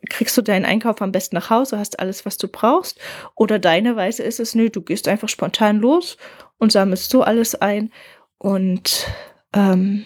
kriegst 0.09 0.37
du 0.37 0.43
deinen 0.43 0.65
Einkauf 0.65 1.03
am 1.03 1.13
besten 1.13 1.37
nach 1.37 1.51
Hause, 1.51 1.79
hast 1.79 1.99
alles, 1.99 2.25
was 2.25 2.37
du 2.37 2.49
brauchst. 2.49 2.99
Oder 3.35 3.59
deine 3.59 3.97
Weise 3.97 4.23
ist 4.23 4.41
es, 4.41 4.55
nö, 4.55 4.71
du 4.71 4.83
gehst 4.83 5.09
einfach 5.09 5.29
spontan 5.29 5.79
los 5.79 6.17
und 6.59 6.73
sammelst 6.73 7.11
so 7.11 7.23
alles 7.23 7.55
ein 7.55 7.93
und 8.39 9.07
ähm, 9.53 10.05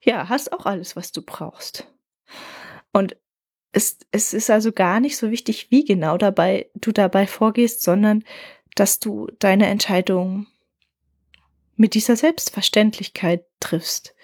ja, 0.00 0.28
hast 0.28 0.52
auch 0.52 0.66
alles, 0.66 0.96
was 0.96 1.12
du 1.12 1.22
brauchst. 1.22 1.86
Und 2.92 3.16
es, 3.72 3.98
es 4.12 4.32
ist 4.32 4.50
also 4.50 4.70
gar 4.70 5.00
nicht 5.00 5.16
so 5.16 5.30
wichtig, 5.30 5.70
wie 5.70 5.84
genau 5.84 6.16
dabei 6.16 6.70
du 6.74 6.92
dabei 6.92 7.26
vorgehst, 7.26 7.82
sondern 7.82 8.22
dass 8.76 9.00
du 9.00 9.28
deine 9.38 9.66
Entscheidung 9.66 10.46
mit 11.76 11.94
dieser 11.94 12.16
Selbstverständlichkeit 12.16 13.44
triffst. 13.60 14.14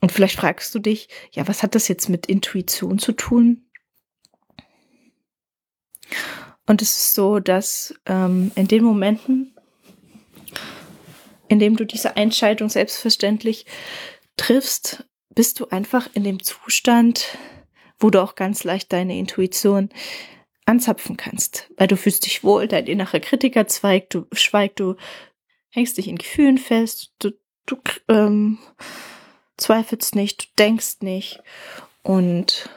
Und 0.00 0.12
vielleicht 0.12 0.36
fragst 0.36 0.74
du 0.74 0.78
dich, 0.78 1.08
ja, 1.32 1.48
was 1.48 1.62
hat 1.62 1.74
das 1.74 1.88
jetzt 1.88 2.08
mit 2.08 2.26
Intuition 2.26 2.98
zu 2.98 3.12
tun? 3.12 3.66
Und 6.66 6.82
es 6.82 6.96
ist 6.96 7.14
so, 7.14 7.38
dass 7.38 7.94
ähm, 8.06 8.50
in 8.54 8.68
den 8.68 8.84
Momenten, 8.84 9.54
in 11.48 11.58
dem 11.58 11.76
du 11.76 11.84
diese 11.84 12.16
Entscheidung 12.16 12.68
selbstverständlich 12.68 13.66
triffst, 14.36 15.04
bist 15.34 15.60
du 15.60 15.68
einfach 15.68 16.08
in 16.14 16.24
dem 16.24 16.42
Zustand, 16.42 17.38
wo 17.98 18.10
du 18.10 18.22
auch 18.22 18.34
ganz 18.34 18.64
leicht 18.64 18.92
deine 18.92 19.16
Intuition 19.16 19.90
anzapfen 20.64 21.16
kannst, 21.16 21.70
weil 21.76 21.86
du 21.86 21.96
fühlst 21.96 22.26
dich 22.26 22.42
wohl, 22.42 22.66
dein 22.66 22.86
innerer 22.86 23.20
Kritiker 23.20 23.68
zweigt, 23.68 24.14
du 24.14 24.26
schweigt, 24.32 24.80
du 24.80 24.96
hängst 25.70 25.96
dich 25.96 26.08
in 26.08 26.18
Gefühlen 26.18 26.58
fest, 26.58 27.12
du, 27.20 27.30
du 27.66 27.76
ähm, 28.08 28.58
zweifelst 29.56 30.14
nicht, 30.14 30.42
du 30.42 30.46
denkst 30.58 30.96
nicht. 31.00 31.42
Und 32.02 32.70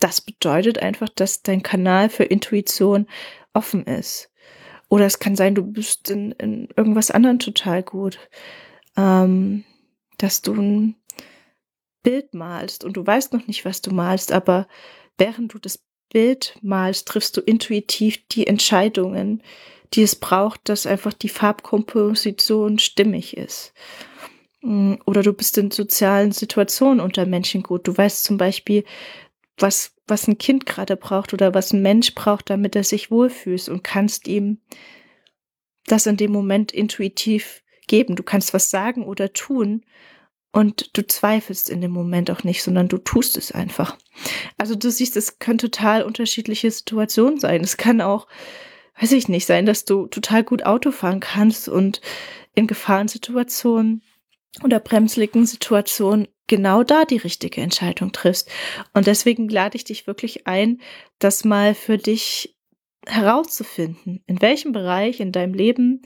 das 0.00 0.20
bedeutet 0.20 0.78
einfach, 0.78 1.08
dass 1.08 1.42
dein 1.42 1.62
Kanal 1.62 2.08
für 2.08 2.24
Intuition 2.24 3.06
offen 3.52 3.84
ist. 3.84 4.30
Oder 4.88 5.06
es 5.06 5.18
kann 5.18 5.36
sein, 5.36 5.54
du 5.54 5.62
bist 5.62 6.10
in, 6.10 6.32
in 6.32 6.68
irgendwas 6.76 7.10
anderem 7.10 7.38
total 7.38 7.82
gut. 7.82 8.18
Ähm, 8.96 9.64
dass 10.18 10.42
du 10.42 10.54
ein 10.54 10.96
Bild 12.02 12.34
malst 12.34 12.84
und 12.84 12.96
du 12.96 13.06
weißt 13.06 13.32
noch 13.32 13.46
nicht, 13.46 13.64
was 13.64 13.80
du 13.80 13.92
malst, 13.92 14.32
aber 14.32 14.68
während 15.16 15.54
du 15.54 15.58
das 15.58 15.84
Bild 16.10 16.56
malst, 16.62 17.08
triffst 17.08 17.36
du 17.36 17.40
intuitiv 17.40 18.26
die 18.28 18.46
Entscheidungen, 18.46 19.42
die 19.94 20.02
es 20.02 20.16
braucht, 20.16 20.68
dass 20.68 20.86
einfach 20.86 21.12
die 21.12 21.28
Farbkomposition 21.28 22.78
stimmig 22.78 23.36
ist. 23.36 23.72
Mm, 24.62 24.94
oder 25.06 25.22
du 25.22 25.32
bist 25.32 25.58
in 25.58 25.70
sozialen 25.70 26.32
Situationen 26.32 27.00
unter 27.00 27.26
Menschen 27.26 27.62
gut. 27.62 27.86
Du 27.86 27.96
weißt 27.96 28.24
zum 28.24 28.36
Beispiel, 28.36 28.84
was, 29.56 29.92
was 30.06 30.28
ein 30.28 30.38
Kind 30.38 30.66
gerade 30.66 30.96
braucht 30.96 31.32
oder 31.32 31.54
was 31.54 31.72
ein 31.72 31.82
Mensch 31.82 32.14
braucht, 32.14 32.50
damit 32.50 32.76
er 32.76 32.84
sich 32.84 33.10
wohlfühlt 33.10 33.68
und 33.68 33.84
kannst 33.84 34.28
ihm 34.28 34.58
das 35.86 36.06
in 36.06 36.16
dem 36.16 36.32
Moment 36.32 36.72
intuitiv 36.72 37.62
geben. 37.86 38.14
Du 38.14 38.22
kannst 38.22 38.52
was 38.54 38.70
sagen 38.70 39.04
oder 39.04 39.32
tun 39.32 39.84
und 40.52 40.96
du 40.96 41.06
zweifelst 41.06 41.70
in 41.70 41.80
dem 41.80 41.90
Moment 41.90 42.30
auch 42.30 42.44
nicht, 42.44 42.62
sondern 42.62 42.88
du 42.88 42.98
tust 42.98 43.36
es 43.36 43.52
einfach. 43.52 43.96
Also 44.58 44.74
du 44.74 44.90
siehst, 44.90 45.16
es 45.16 45.38
können 45.38 45.58
total 45.58 46.02
unterschiedliche 46.02 46.70
Situationen 46.70 47.40
sein. 47.40 47.62
Es 47.62 47.76
kann 47.76 48.00
auch 48.00 48.26
weiß 49.00 49.12
ich 49.12 49.28
nicht, 49.28 49.46
sein, 49.46 49.66
dass 49.66 49.84
du 49.84 50.06
total 50.06 50.44
gut 50.44 50.66
Auto 50.66 50.90
fahren 50.90 51.20
kannst 51.20 51.68
und 51.68 52.00
in 52.54 52.66
Gefahrensituationen 52.66 54.02
oder 54.62 54.80
bremsligen 54.80 55.46
Situationen 55.46 56.28
genau 56.46 56.82
da 56.82 57.04
die 57.04 57.18
richtige 57.18 57.60
Entscheidung 57.60 58.12
triffst. 58.12 58.50
Und 58.94 59.06
deswegen 59.06 59.48
lade 59.48 59.76
ich 59.76 59.84
dich 59.84 60.06
wirklich 60.06 60.46
ein, 60.46 60.80
das 61.18 61.44
mal 61.44 61.74
für 61.74 61.98
dich 61.98 62.56
herauszufinden. 63.06 64.22
In 64.26 64.40
welchem 64.42 64.72
Bereich 64.72 65.20
in 65.20 65.32
deinem 65.32 65.54
Leben 65.54 66.02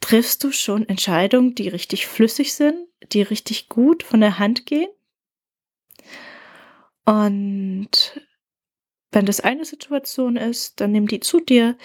triffst 0.00 0.44
du 0.44 0.52
schon 0.52 0.88
Entscheidungen, 0.88 1.54
die 1.54 1.68
richtig 1.68 2.06
flüssig 2.06 2.54
sind, 2.54 2.76
die 3.12 3.22
richtig 3.22 3.68
gut 3.68 4.02
von 4.02 4.20
der 4.20 4.38
Hand 4.38 4.66
gehen? 4.66 4.88
Und 7.04 8.20
wenn 9.10 9.26
das 9.26 9.40
eine 9.40 9.64
Situation 9.64 10.36
ist, 10.36 10.80
dann 10.80 10.92
nimm 10.92 11.06
die 11.06 11.20
zu 11.20 11.40
dir. 11.40 11.76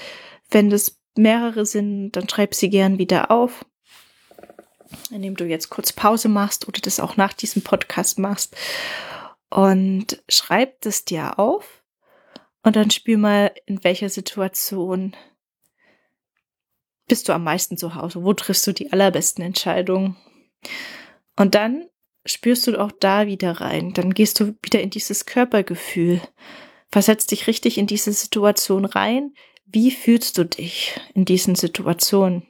Wenn 0.50 0.70
das 0.70 1.00
mehrere 1.15 1.65
sind, 1.65 2.12
dann 2.12 2.29
schreib 2.29 2.53
sie 2.53 2.70
gern 2.70 3.00
wieder 3.00 3.32
auf. 3.32 3.65
Indem 5.12 5.36
du 5.36 5.46
jetzt 5.46 5.70
kurz 5.70 5.91
Pause 5.94 6.29
machst 6.29 6.67
oder 6.67 6.79
das 6.82 7.00
auch 7.00 7.17
nach 7.17 7.34
diesem 7.34 7.62
Podcast 7.62 8.20
machst. 8.20 8.56
Und 9.50 10.22
schreib 10.29 10.82
das 10.82 11.06
dir 11.06 11.39
auf. 11.39 11.84
Und 12.63 12.75
dann 12.75 12.91
spür 12.91 13.17
mal, 13.17 13.53
in 13.65 13.84
welcher 13.84 14.10
Situation 14.10 15.15
bist 17.08 17.29
du 17.29 17.34
am 17.34 17.44
meisten 17.44 17.77
zu 17.77 17.96
Hause? 17.96 18.24
Wo 18.24 18.34
triffst 18.34 18.67
du 18.67 18.74
die 18.74 18.91
allerbesten 18.91 19.44
Entscheidungen? 19.44 20.17
Und 21.38 21.56
dann 21.56 21.88
spürst 22.25 22.67
du 22.67 22.77
auch 22.77 22.91
da 23.00 23.27
wieder 23.27 23.62
rein. 23.62 23.94
Dann 23.94 24.13
gehst 24.13 24.39
du 24.39 24.56
wieder 24.62 24.82
in 24.82 24.89
dieses 24.89 25.25
Körpergefühl. 25.25 26.22
Versetzt 26.91 27.32
dich 27.32 27.48
richtig 27.48 27.77
in 27.77 27.88
diese 27.88 28.12
Situation 28.12 28.86
rein. 28.86 29.34
Wie 29.65 29.91
fühlst 29.91 30.38
du 30.38 30.46
dich 30.46 31.00
in 31.13 31.25
diesen 31.25 31.56
Situationen? 31.56 32.48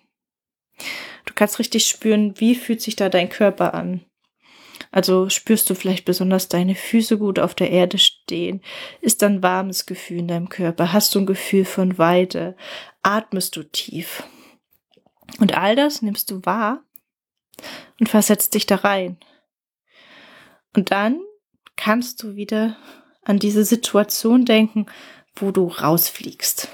Du 1.27 1.34
kannst 1.36 1.60
richtig 1.60 1.86
spüren, 1.86 2.39
wie 2.39 2.55
fühlt 2.55 2.81
sich 2.81 2.96
da 2.96 3.10
dein 3.10 3.29
Körper 3.29 3.75
an. 3.75 4.03
Also 4.91 5.29
spürst 5.29 5.69
du 5.69 5.75
vielleicht 5.75 6.05
besonders 6.05 6.48
deine 6.48 6.74
Füße 6.74 7.17
gut 7.17 7.38
auf 7.38 7.53
der 7.53 7.69
Erde 7.69 7.98
stehen? 7.98 8.62
Ist 9.01 9.22
dann 9.22 9.43
warmes 9.43 9.86
Gefühl 9.86 10.19
in 10.19 10.27
deinem 10.27 10.50
Körper? 10.50 10.93
Hast 10.93 11.13
du 11.13 11.19
ein 11.19 11.25
Gefühl 11.25 11.65
von 11.65 11.98
Weite? 11.98 12.55
Atmest 13.03 13.55
du 13.55 13.63
tief? 13.63 14.24
Und 15.39 15.57
all 15.57 15.75
das 15.75 16.01
nimmst 16.01 16.31
du 16.31 16.43
wahr 16.46 16.84
und 18.00 18.07
versetzt 18.07 18.53
dich 18.53 18.65
da 18.65 18.77
rein. 18.77 19.17
Und 20.75 20.91
dann 20.91 21.22
kannst 21.75 22.24
du 22.24 22.36
wieder 22.36 22.77
an 23.24 23.39
diese 23.39 23.65
Situation 23.65 24.46
denken, 24.46 24.86
wo 25.36 25.51
du 25.51 25.67
rausfliegst. 25.67 26.69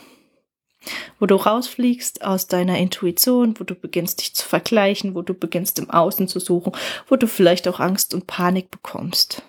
Wo 1.19 1.25
du 1.25 1.35
rausfliegst 1.35 2.23
aus 2.23 2.47
deiner 2.47 2.77
Intuition, 2.77 3.59
wo 3.59 3.63
du 3.63 3.75
beginnst 3.75 4.21
dich 4.21 4.35
zu 4.35 4.47
vergleichen, 4.47 5.15
wo 5.15 5.21
du 5.21 5.33
beginnst 5.33 5.79
im 5.79 5.89
Außen 5.89 6.27
zu 6.27 6.39
suchen, 6.39 6.73
wo 7.07 7.15
du 7.15 7.27
vielleicht 7.27 7.67
auch 7.67 7.79
Angst 7.79 8.13
und 8.13 8.27
Panik 8.27 8.69
bekommst. 8.71 9.43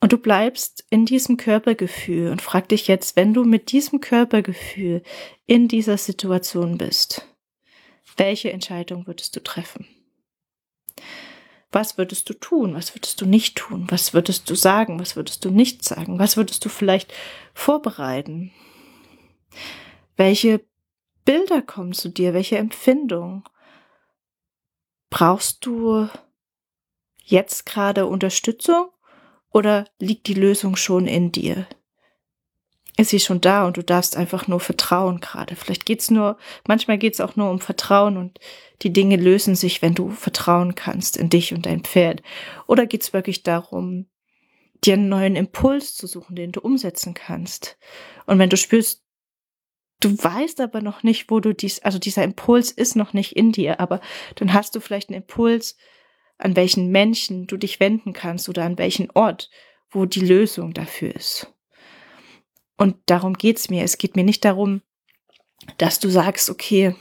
Und 0.00 0.12
du 0.12 0.18
bleibst 0.18 0.84
in 0.88 1.04
diesem 1.04 1.36
Körpergefühl 1.36 2.30
und 2.30 2.40
frag 2.40 2.68
dich 2.70 2.88
jetzt, 2.88 3.16
wenn 3.16 3.34
du 3.34 3.44
mit 3.44 3.70
diesem 3.70 4.00
Körpergefühl 4.00 5.02
in 5.46 5.68
dieser 5.68 5.98
Situation 5.98 6.78
bist, 6.78 7.26
welche 8.16 8.50
Entscheidung 8.50 9.06
würdest 9.06 9.36
du 9.36 9.42
treffen? 9.42 9.86
Was 11.70 11.98
würdest 11.98 12.28
du 12.28 12.34
tun? 12.34 12.74
Was 12.74 12.94
würdest 12.94 13.20
du 13.20 13.26
nicht 13.26 13.56
tun? 13.56 13.86
Was 13.90 14.12
würdest 14.12 14.50
du 14.50 14.54
sagen? 14.54 14.98
Was 14.98 15.14
würdest 15.14 15.44
du 15.44 15.50
nicht 15.50 15.84
sagen? 15.84 16.18
Was 16.18 16.36
würdest 16.36 16.64
du 16.64 16.68
vielleicht 16.68 17.12
vorbereiten? 17.54 18.52
Welche 20.16 20.64
Bilder 21.24 21.62
kommen 21.62 21.92
zu 21.92 22.08
dir? 22.08 22.34
Welche 22.34 22.58
Empfindungen? 22.58 23.44
Brauchst 25.10 25.64
du 25.66 26.08
jetzt 27.24 27.66
gerade 27.66 28.06
Unterstützung 28.06 28.90
oder 29.50 29.86
liegt 29.98 30.26
die 30.26 30.34
Lösung 30.34 30.76
schon 30.76 31.06
in 31.06 31.32
dir? 31.32 31.66
Ist 32.96 33.10
sie 33.10 33.20
schon 33.20 33.40
da 33.40 33.66
und 33.66 33.76
du 33.76 33.82
darfst 33.82 34.16
einfach 34.16 34.46
nur 34.46 34.60
vertrauen 34.60 35.20
gerade. 35.20 35.56
Vielleicht 35.56 35.86
geht's 35.86 36.10
nur, 36.10 36.36
manchmal 36.66 36.98
geht's 36.98 37.20
auch 37.20 37.34
nur 37.34 37.50
um 37.50 37.60
Vertrauen 37.60 38.16
und 38.16 38.38
die 38.82 38.92
Dinge 38.92 39.16
lösen 39.16 39.54
sich, 39.54 39.80
wenn 39.80 39.94
du 39.94 40.10
vertrauen 40.10 40.74
kannst 40.74 41.16
in 41.16 41.30
dich 41.30 41.54
und 41.54 41.64
dein 41.64 41.82
Pferd. 41.82 42.22
Oder 42.66 42.86
geht's 42.86 43.12
wirklich 43.12 43.42
darum, 43.42 44.06
dir 44.84 44.94
einen 44.94 45.08
neuen 45.08 45.36
Impuls 45.36 45.94
zu 45.94 46.06
suchen, 46.06 46.36
den 46.36 46.52
du 46.52 46.60
umsetzen 46.60 47.14
kannst? 47.14 47.78
Und 48.26 48.38
wenn 48.38 48.50
du 48.50 48.56
spürst, 48.56 49.02
du 50.00 50.16
weißt 50.16 50.60
aber 50.60 50.80
noch 50.80 51.02
nicht, 51.02 51.30
wo 51.30 51.40
du 51.40 51.54
dies, 51.54 51.80
also 51.80 51.98
dieser 51.98 52.24
Impuls 52.24 52.70
ist 52.70 52.96
noch 52.96 53.12
nicht 53.12 53.32
in 53.36 53.52
dir, 53.52 53.80
aber 53.80 54.00
dann 54.36 54.52
hast 54.52 54.74
du 54.74 54.80
vielleicht 54.80 55.10
einen 55.10 55.22
Impuls, 55.22 55.76
an 56.38 56.56
welchen 56.56 56.88
Menschen 56.90 57.46
du 57.46 57.56
dich 57.56 57.80
wenden 57.80 58.12
kannst 58.12 58.48
oder 58.48 58.64
an 58.64 58.78
welchen 58.78 59.10
Ort, 59.12 59.50
wo 59.90 60.06
die 60.06 60.20
Lösung 60.20 60.72
dafür 60.72 61.14
ist. 61.14 61.52
Und 62.78 62.96
darum 63.06 63.34
geht's 63.34 63.68
mir. 63.68 63.84
Es 63.84 63.98
geht 63.98 64.16
mir 64.16 64.24
nicht 64.24 64.44
darum, 64.44 64.80
dass 65.76 66.00
du 66.00 66.08
sagst, 66.08 66.48
okay, 66.48 66.94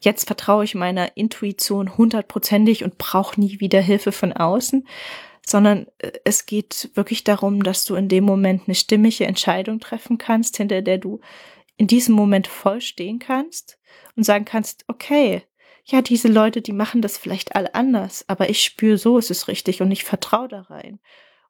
jetzt 0.00 0.26
vertraue 0.26 0.64
ich 0.64 0.74
meiner 0.74 1.16
Intuition 1.16 1.98
hundertprozentig 1.98 2.82
und 2.82 2.96
brauche 2.96 3.38
nie 3.38 3.60
wieder 3.60 3.82
Hilfe 3.82 4.12
von 4.12 4.32
außen, 4.32 4.86
sondern 5.46 5.86
äh, 5.98 6.12
es 6.24 6.46
geht 6.46 6.90
wirklich 6.94 7.24
darum, 7.24 7.62
dass 7.62 7.84
du 7.84 7.94
in 7.94 8.08
dem 8.08 8.24
Moment 8.24 8.62
eine 8.66 8.74
stimmige 8.74 9.26
Entscheidung 9.26 9.80
treffen 9.80 10.16
kannst, 10.16 10.56
hinter 10.56 10.82
der 10.82 10.98
du 10.98 11.20
in 11.78 11.86
diesem 11.86 12.14
Moment 12.14 12.46
voll 12.46 12.82
stehen 12.82 13.18
kannst 13.18 13.78
und 14.16 14.24
sagen 14.24 14.44
kannst, 14.44 14.84
okay, 14.88 15.42
ja, 15.84 16.02
diese 16.02 16.28
Leute, 16.28 16.60
die 16.60 16.72
machen 16.72 17.00
das 17.00 17.16
vielleicht 17.16 17.56
alle 17.56 17.74
anders, 17.74 18.24
aber 18.28 18.50
ich 18.50 18.62
spüre 18.62 18.98
so, 18.98 19.16
es 19.16 19.30
ist 19.30 19.48
richtig 19.48 19.80
und 19.80 19.90
ich 19.90 20.04
vertraue 20.04 20.48
da 20.48 20.62
rein. 20.62 20.98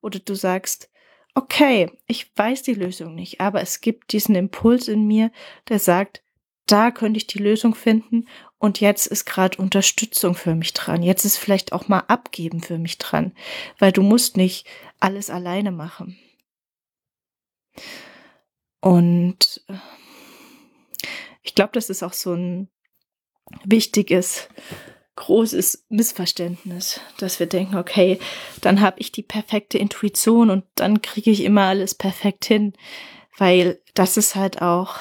Oder 0.01 0.21
du 0.21 0.35
sagst, 0.35 0.91
okay, 1.35 1.91
ich 2.07 2.31
weiß 2.37 2.63
die 2.63 2.75
Lösung 2.75 3.17
nicht, 3.17 3.41
aber 3.41 3.61
es 3.63 3.81
gibt 3.81 4.13
diesen 4.13 4.37
Impuls 4.37 4.87
in 4.87 5.09
mir, 5.09 5.33
der 5.69 5.81
sagt, 5.81 6.23
da 6.67 6.91
könnte 6.91 7.17
ich 7.17 7.27
die 7.27 7.39
Lösung 7.39 7.75
finden 7.75 8.29
und 8.59 8.81
jetzt 8.81 9.07
ist 9.07 9.25
gerade 9.25 9.59
Unterstützung 9.59 10.35
für 10.35 10.55
mich 10.55 10.75
dran. 10.75 11.03
Jetzt 11.03 11.25
ist 11.25 11.39
vielleicht 11.39 11.73
auch 11.73 11.89
mal 11.89 12.05
Abgeben 12.09 12.61
für 12.61 12.79
mich 12.79 12.99
dran, 12.99 13.33
weil 13.79 13.91
du 13.91 14.03
musst 14.03 14.37
nicht 14.37 14.67
alles 15.01 15.31
alleine 15.31 15.73
machen. 15.73 16.19
Und 18.81 19.63
äh, 19.69 19.75
ich 21.43 21.55
glaube, 21.55 21.73
das 21.73 21.91
ist 21.91 22.03
auch 22.03 22.13
so 22.13 22.35
ein 22.35 22.69
wichtiges, 23.65 24.49
großes 25.17 25.87
Missverständnis, 25.89 27.01
dass 27.19 27.41
wir 27.41 27.47
denken, 27.47 27.77
okay, 27.77 28.21
dann 28.61 28.81
habe 28.81 29.01
ich 29.01 29.11
die 29.11 29.25
perfekte 29.25 29.77
Intuition 29.77 30.49
und 30.49 30.65
dann 30.77 31.03
kriege 31.03 31.31
ich 31.31 31.43
immer 31.43 31.63
alles 31.63 31.95
perfekt 31.95 32.45
hin, 32.45 32.73
weil 33.37 33.81
das 33.95 34.17
ist 34.17 34.37
halt 34.37 34.63
auch 34.63 34.97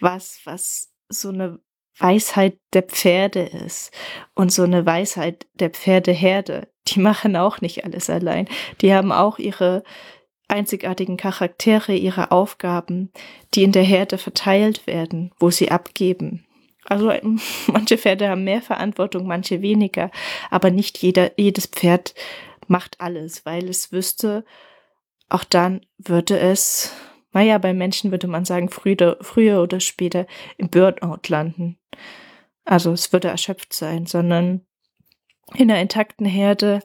was, 0.00 0.40
was 0.44 0.90
so 1.10 1.28
eine 1.28 1.60
Weisheit 1.98 2.58
der 2.72 2.82
Pferde 2.82 3.42
ist 3.42 3.92
und 4.34 4.50
so 4.50 4.62
eine 4.62 4.86
Weisheit 4.86 5.46
der 5.54 5.70
Pferdeherde. 5.70 6.68
Die 6.88 7.00
machen 7.00 7.36
auch 7.36 7.60
nicht 7.60 7.84
alles 7.84 8.08
allein. 8.08 8.48
Die 8.80 8.94
haben 8.94 9.12
auch 9.12 9.38
ihre 9.38 9.82
einzigartigen 10.50 11.16
Charaktere, 11.16 11.94
ihre 11.94 12.30
Aufgaben, 12.30 13.10
die 13.54 13.62
in 13.62 13.72
der 13.72 13.82
Herde 13.82 14.18
verteilt 14.18 14.86
werden, 14.86 15.32
wo 15.38 15.50
sie 15.50 15.70
abgeben. 15.70 16.44
Also 16.84 17.12
manche 17.66 17.98
Pferde 17.98 18.28
haben 18.28 18.44
mehr 18.44 18.62
Verantwortung, 18.62 19.26
manche 19.26 19.62
weniger, 19.62 20.10
aber 20.50 20.70
nicht 20.70 20.98
jeder, 20.98 21.32
jedes 21.38 21.66
Pferd 21.66 22.14
macht 22.66 23.00
alles, 23.00 23.44
weil 23.44 23.68
es 23.68 23.92
wüsste, 23.92 24.44
auch 25.28 25.44
dann 25.44 25.80
würde 25.98 26.38
es, 26.38 26.92
naja, 27.32 27.58
bei 27.58 27.72
Menschen 27.72 28.10
würde 28.10 28.26
man 28.26 28.44
sagen, 28.44 28.68
früher, 28.68 29.16
früher 29.20 29.62
oder 29.62 29.80
später 29.80 30.26
im 30.56 30.68
Burnout 30.68 31.28
landen. 31.28 31.78
Also 32.64 32.92
es 32.92 33.12
würde 33.12 33.28
erschöpft 33.28 33.72
sein, 33.72 34.06
sondern 34.06 34.66
in 35.54 35.70
einer 35.70 35.80
intakten 35.80 36.26
Herde 36.26 36.80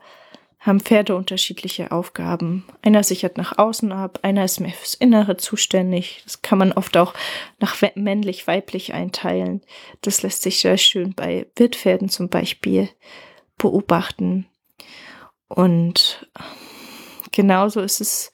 haben 0.66 0.80
Pferde 0.80 1.16
unterschiedliche 1.16 1.92
Aufgaben. 1.92 2.66
Einer 2.82 3.04
sichert 3.04 3.38
nach 3.38 3.58
außen 3.60 3.92
ab, 3.92 4.20
einer 4.24 4.44
ist 4.46 4.60
mehr 4.60 4.72
fürs 4.72 4.96
Innere 4.96 5.38
zuständig. 5.38 6.22
Das 6.24 6.42
kann 6.42 6.58
man 6.58 6.74
oft 6.74 6.98
auch 6.98 7.14
nach 7.60 7.76
männlich-weiblich 7.94 8.94
einteilen. 8.94 9.62
Das 10.02 10.24
lässt 10.24 10.42
sich 10.42 10.60
sehr 10.60 10.78
schön 10.78 11.14
bei 11.14 11.46
Wildpferden 11.56 12.10
zum 12.10 12.30
Beispiel 12.30 12.90
beobachten. 13.60 14.48
Und 15.48 16.28
genauso 17.32 17.82
ist 17.82 18.02
es 18.02 18.32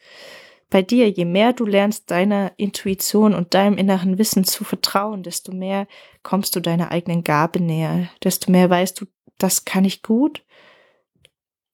bei 0.70 0.82
dir. 0.82 1.10
Je 1.10 1.26
mehr 1.26 1.52
du 1.52 1.66
lernst, 1.66 2.10
deiner 2.12 2.54
Intuition 2.56 3.36
und 3.36 3.54
deinem 3.54 3.78
inneren 3.78 4.18
Wissen 4.18 4.46
zu 4.46 4.64
vertrauen, 4.64 5.22
desto 5.22 5.52
mehr 5.52 5.86
kommst 6.24 6.56
du 6.56 6.62
deiner 6.62 6.92
eigenen 6.92 7.26
Gabe 7.26 7.60
näher, 7.60 8.08
desto 8.24 8.52
mehr 8.52 8.70
weißt 8.70 9.02
du, 9.02 9.06
das 9.38 9.66
kann 9.66 9.84
ich 9.84 10.02
gut 10.02 10.44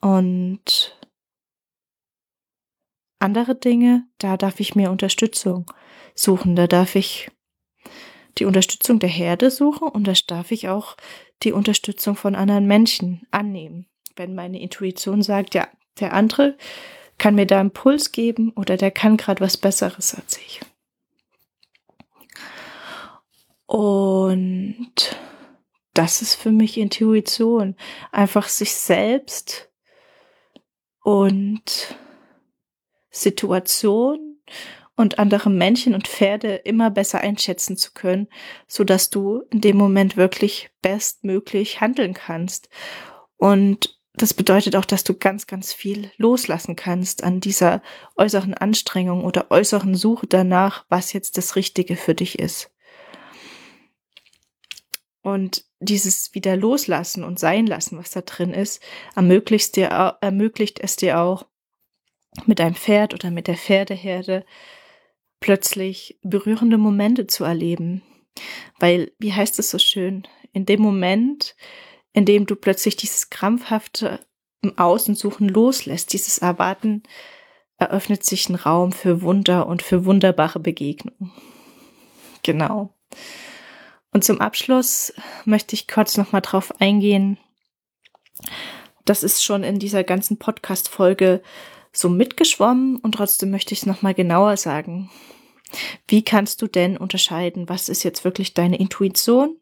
und 0.02 0.98
andere 3.20 3.56
Dinge, 3.56 4.08
da 4.20 4.38
darf 4.38 4.60
ich 4.60 4.76
mir 4.76 4.92
Unterstützung 4.92 5.72
suchen. 6.14 6.56
Da 6.56 6.68
darf 6.68 6.96
ich 6.96 7.32
die 8.38 8.46
Unterstützung 8.46 9.00
der 9.00 9.10
Herde 9.10 9.50
suchen 9.50 9.88
und 9.88 10.06
da 10.08 10.14
darf 10.28 10.52
ich 10.52 10.70
auch 10.70 10.96
die 11.44 11.52
Unterstützung 11.52 12.16
von 12.16 12.36
anderen 12.36 12.68
Menschen 12.68 13.26
annehmen. 13.32 13.88
Wenn 14.16 14.36
meine 14.36 14.60
Intuition 14.60 15.22
sagt, 15.22 15.56
ja, 15.56 15.68
der 16.00 16.14
andere 16.14 16.58
kann 17.18 17.36
mir 17.36 17.48
da 17.48 17.60
einen 17.60 17.72
Puls 17.72 18.12
geben 18.12 18.52
oder 18.52 18.78
der 18.78 18.92
kann 18.92 19.18
gerade 19.18 19.42
was 19.42 19.58
Besseres 19.58 20.14
als 20.14 20.38
ich. 20.38 20.62
Und 23.66 25.18
das 25.94 26.22
ist 26.22 26.36
für 26.36 26.52
mich 26.52 26.78
Intuition. 26.78 27.76
Einfach 28.12 28.48
sich 28.48 28.74
selbst 28.76 29.70
und 31.08 31.96
Situation 33.10 34.42
und 34.98 35.20
andere 35.20 35.50
Männchen 35.50 35.94
und 35.94 36.06
Pferde 36.06 36.56
immer 36.56 36.92
besser 36.92 37.22
einschätzen 37.22 37.78
zu 37.78 37.94
können, 37.94 38.28
so 38.68 38.84
dass 38.84 39.10
du 39.10 39.44
in 39.50 39.62
dem 39.62 39.78
Moment 39.78 40.18
wirklich 40.18 40.70
bestmöglich 40.82 41.80
handeln 41.80 42.14
kannst. 42.14 42.68
Und 43.38 43.98
das 44.16 44.34
bedeutet 44.34 44.76
auch, 44.76 44.84
dass 44.84 45.06
du 45.06 45.14
ganz, 45.14 45.48
ganz 45.48 45.72
viel 45.72 46.12
loslassen 46.18 46.76
kannst 46.76 47.24
an 47.24 47.40
dieser 47.40 47.82
äußeren 48.18 48.54
Anstrengung 48.54 49.24
oder 49.24 49.50
äußeren 49.50 49.96
Suche 49.96 50.28
danach, 50.28 50.84
was 50.90 51.14
jetzt 51.14 51.38
das 51.38 51.56
Richtige 51.56 51.96
für 51.96 52.16
dich 52.16 52.38
ist. 52.38 52.70
Und 55.28 55.66
dieses 55.82 56.34
wieder 56.36 56.56
loslassen 56.56 57.26
und 57.26 57.38
sein 57.38 57.68
lassen, 57.68 57.98
was 57.98 58.12
da 58.12 58.22
drin 58.22 58.54
ist, 58.54 58.82
ermöglicht, 59.14 59.76
dir, 59.76 59.88
ermöglicht 60.22 60.80
es 60.80 60.96
dir 60.96 61.20
auch, 61.20 61.46
mit 62.46 62.60
deinem 62.60 62.76
Pferd 62.76 63.14
oder 63.14 63.30
mit 63.30 63.48
der 63.48 63.58
Pferdeherde 63.58 64.46
plötzlich 65.42 66.18
berührende 66.24 66.78
Momente 66.78 67.28
zu 67.28 67.44
erleben. 67.44 68.04
Weil, 68.80 69.12
wie 69.20 69.34
heißt 69.34 69.60
es 69.60 69.70
so 69.70 69.80
schön, 69.80 70.26
in 70.54 70.66
dem 70.66 70.82
Moment, 70.82 71.58
in 72.14 72.24
dem 72.24 72.46
du 72.46 72.56
plötzlich 72.56 72.96
dieses 72.96 73.30
krampfhafte 73.30 74.26
im 74.62 74.78
Außensuchen 74.78 75.50
loslässt, 75.50 76.14
dieses 76.14 76.38
Erwarten, 76.38 77.04
eröffnet 77.78 78.24
sich 78.24 78.48
ein 78.48 78.56
Raum 78.56 78.94
für 78.94 79.22
Wunder 79.22 79.68
und 79.68 79.82
für 79.82 80.06
wunderbare 80.06 80.62
Begegnungen. 80.62 81.34
Genau. 82.44 82.94
Und 84.18 84.24
zum 84.24 84.42
Abschluss 84.42 85.14
möchte 85.46 85.76
ich 85.76 85.88
kurz 85.88 86.18
nochmal 86.18 86.42
drauf 86.42 86.82
eingehen. 86.82 87.38
Das 89.06 89.22
ist 89.22 89.44
schon 89.44 89.64
in 89.64 89.78
dieser 89.78 90.04
ganzen 90.04 90.40
Podcast-Folge 90.40 91.44
so 91.94 92.10
mitgeschwommen 92.10 92.96
und 92.96 93.12
trotzdem 93.12 93.52
möchte 93.52 93.76
ich 93.76 93.82
es 93.82 93.86
nochmal 93.86 94.16
genauer 94.16 94.58
sagen. 94.58 95.12
Wie 96.08 96.24
kannst 96.24 96.64
du 96.64 96.68
denn 96.68 96.98
unterscheiden, 96.98 97.70
was 97.70 97.90
ist 97.90 98.02
jetzt 98.02 98.24
wirklich 98.24 98.56
deine 98.56 98.80
Intuition 98.80 99.56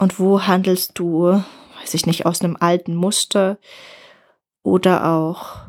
und 0.00 0.18
wo 0.18 0.42
handelst 0.42 0.98
du, 0.98 1.40
weiß 1.80 1.94
ich 1.94 2.04
nicht, 2.04 2.26
aus 2.26 2.40
einem 2.40 2.56
alten 2.58 2.96
Muster 2.96 3.58
oder 4.64 5.08
auch 5.08 5.68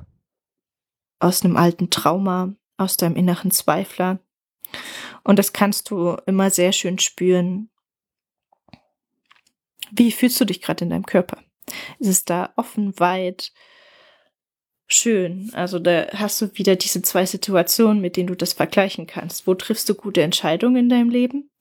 aus 1.19 1.45
einem 1.45 1.55
alten 1.55 1.91
Trauma, 1.91 2.55
aus 2.77 2.97
deinem 2.97 3.17
inneren 3.17 3.51
Zweifler. 3.51 4.17
Und 5.27 5.37
das 5.37 5.51
kannst 5.51 5.89
du 5.89 6.15
immer 6.25 6.49
sehr 6.49 6.71
schön 6.71 6.99
spüren. 6.99 7.69
Wie 9.91 10.13
fühlst 10.13 10.39
du 10.39 10.45
dich 10.45 10.61
gerade 10.61 10.85
in 10.85 10.89
deinem 10.89 11.05
Körper? 11.05 11.43
Ist 11.99 12.07
es 12.07 12.23
da 12.23 12.53
offen, 12.55 12.97
weit, 12.97 13.51
schön? 14.87 15.51
Also 15.53 15.79
da 15.79 16.07
hast 16.13 16.41
du 16.41 16.57
wieder 16.57 16.77
diese 16.77 17.01
zwei 17.01 17.25
Situationen, 17.25 17.99
mit 17.99 18.15
denen 18.15 18.27
du 18.27 18.35
das 18.35 18.53
vergleichen 18.53 19.05
kannst. 19.05 19.47
Wo 19.47 19.53
triffst 19.53 19.89
du 19.89 19.95
gute 19.95 20.21
Entscheidungen 20.21 20.77
in 20.77 20.89
deinem 20.89 21.09
Leben? 21.09 21.51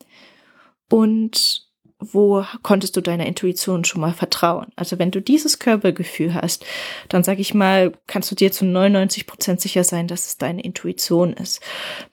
Und 0.88 1.65
wo 2.12 2.44
konntest 2.62 2.96
du 2.96 3.00
deiner 3.00 3.26
Intuition 3.26 3.84
schon 3.84 4.00
mal 4.00 4.12
vertrauen? 4.12 4.68
Also 4.76 4.98
wenn 4.98 5.10
du 5.10 5.20
dieses 5.20 5.58
Körpergefühl 5.58 6.34
hast, 6.34 6.64
dann 7.08 7.24
sag 7.24 7.38
ich 7.38 7.54
mal, 7.54 7.92
kannst 8.06 8.30
du 8.30 8.34
dir 8.34 8.52
zu 8.52 8.64
99 8.64 9.26
Prozent 9.26 9.60
sicher 9.60 9.84
sein, 9.84 10.08
dass 10.08 10.26
es 10.26 10.38
deine 10.38 10.62
Intuition 10.62 11.32
ist. 11.32 11.60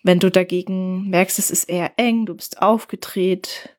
Wenn 0.03 0.19
du 0.19 0.29
dagegen 0.29 1.09
merkst, 1.09 1.39
es 1.39 1.51
ist 1.51 1.65
eher 1.65 1.91
eng, 1.97 2.25
du 2.25 2.35
bist 2.35 2.61
aufgedreht, 2.61 3.69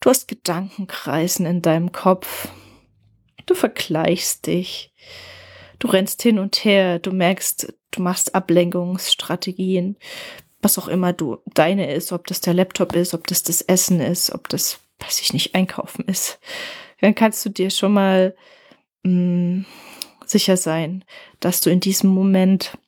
du 0.00 0.10
hast 0.10 0.28
Gedankenkreisen 0.28 1.46
in 1.46 1.62
deinem 1.62 1.92
Kopf, 1.92 2.48
du 3.46 3.54
vergleichst 3.54 4.46
dich, 4.46 4.92
du 5.78 5.88
rennst 5.88 6.22
hin 6.22 6.38
und 6.38 6.64
her, 6.64 6.98
du 6.98 7.12
merkst, 7.12 7.72
du 7.92 8.02
machst 8.02 8.34
Ablenkungsstrategien, 8.34 9.96
was 10.62 10.78
auch 10.78 10.88
immer 10.88 11.12
du 11.12 11.38
deine 11.54 11.92
ist, 11.92 12.12
ob 12.12 12.26
das 12.26 12.40
der 12.40 12.54
Laptop 12.54 12.94
ist, 12.94 13.14
ob 13.14 13.26
das 13.26 13.42
das 13.42 13.62
Essen 13.62 14.00
ist, 14.00 14.32
ob 14.32 14.48
das 14.48 14.80
weiß 14.98 15.20
ich 15.20 15.32
nicht, 15.32 15.54
einkaufen 15.54 16.04
ist, 16.06 16.38
dann 17.00 17.14
kannst 17.14 17.44
du 17.44 17.50
dir 17.50 17.70
schon 17.70 17.92
mal 17.92 18.34
mh, 19.02 19.10
mm, 19.10 19.66
sicher 20.24 20.56
sein, 20.56 21.04
dass 21.40 21.60
du 21.60 21.70
in 21.70 21.80
diesem 21.80 22.10
Moment 22.10 22.78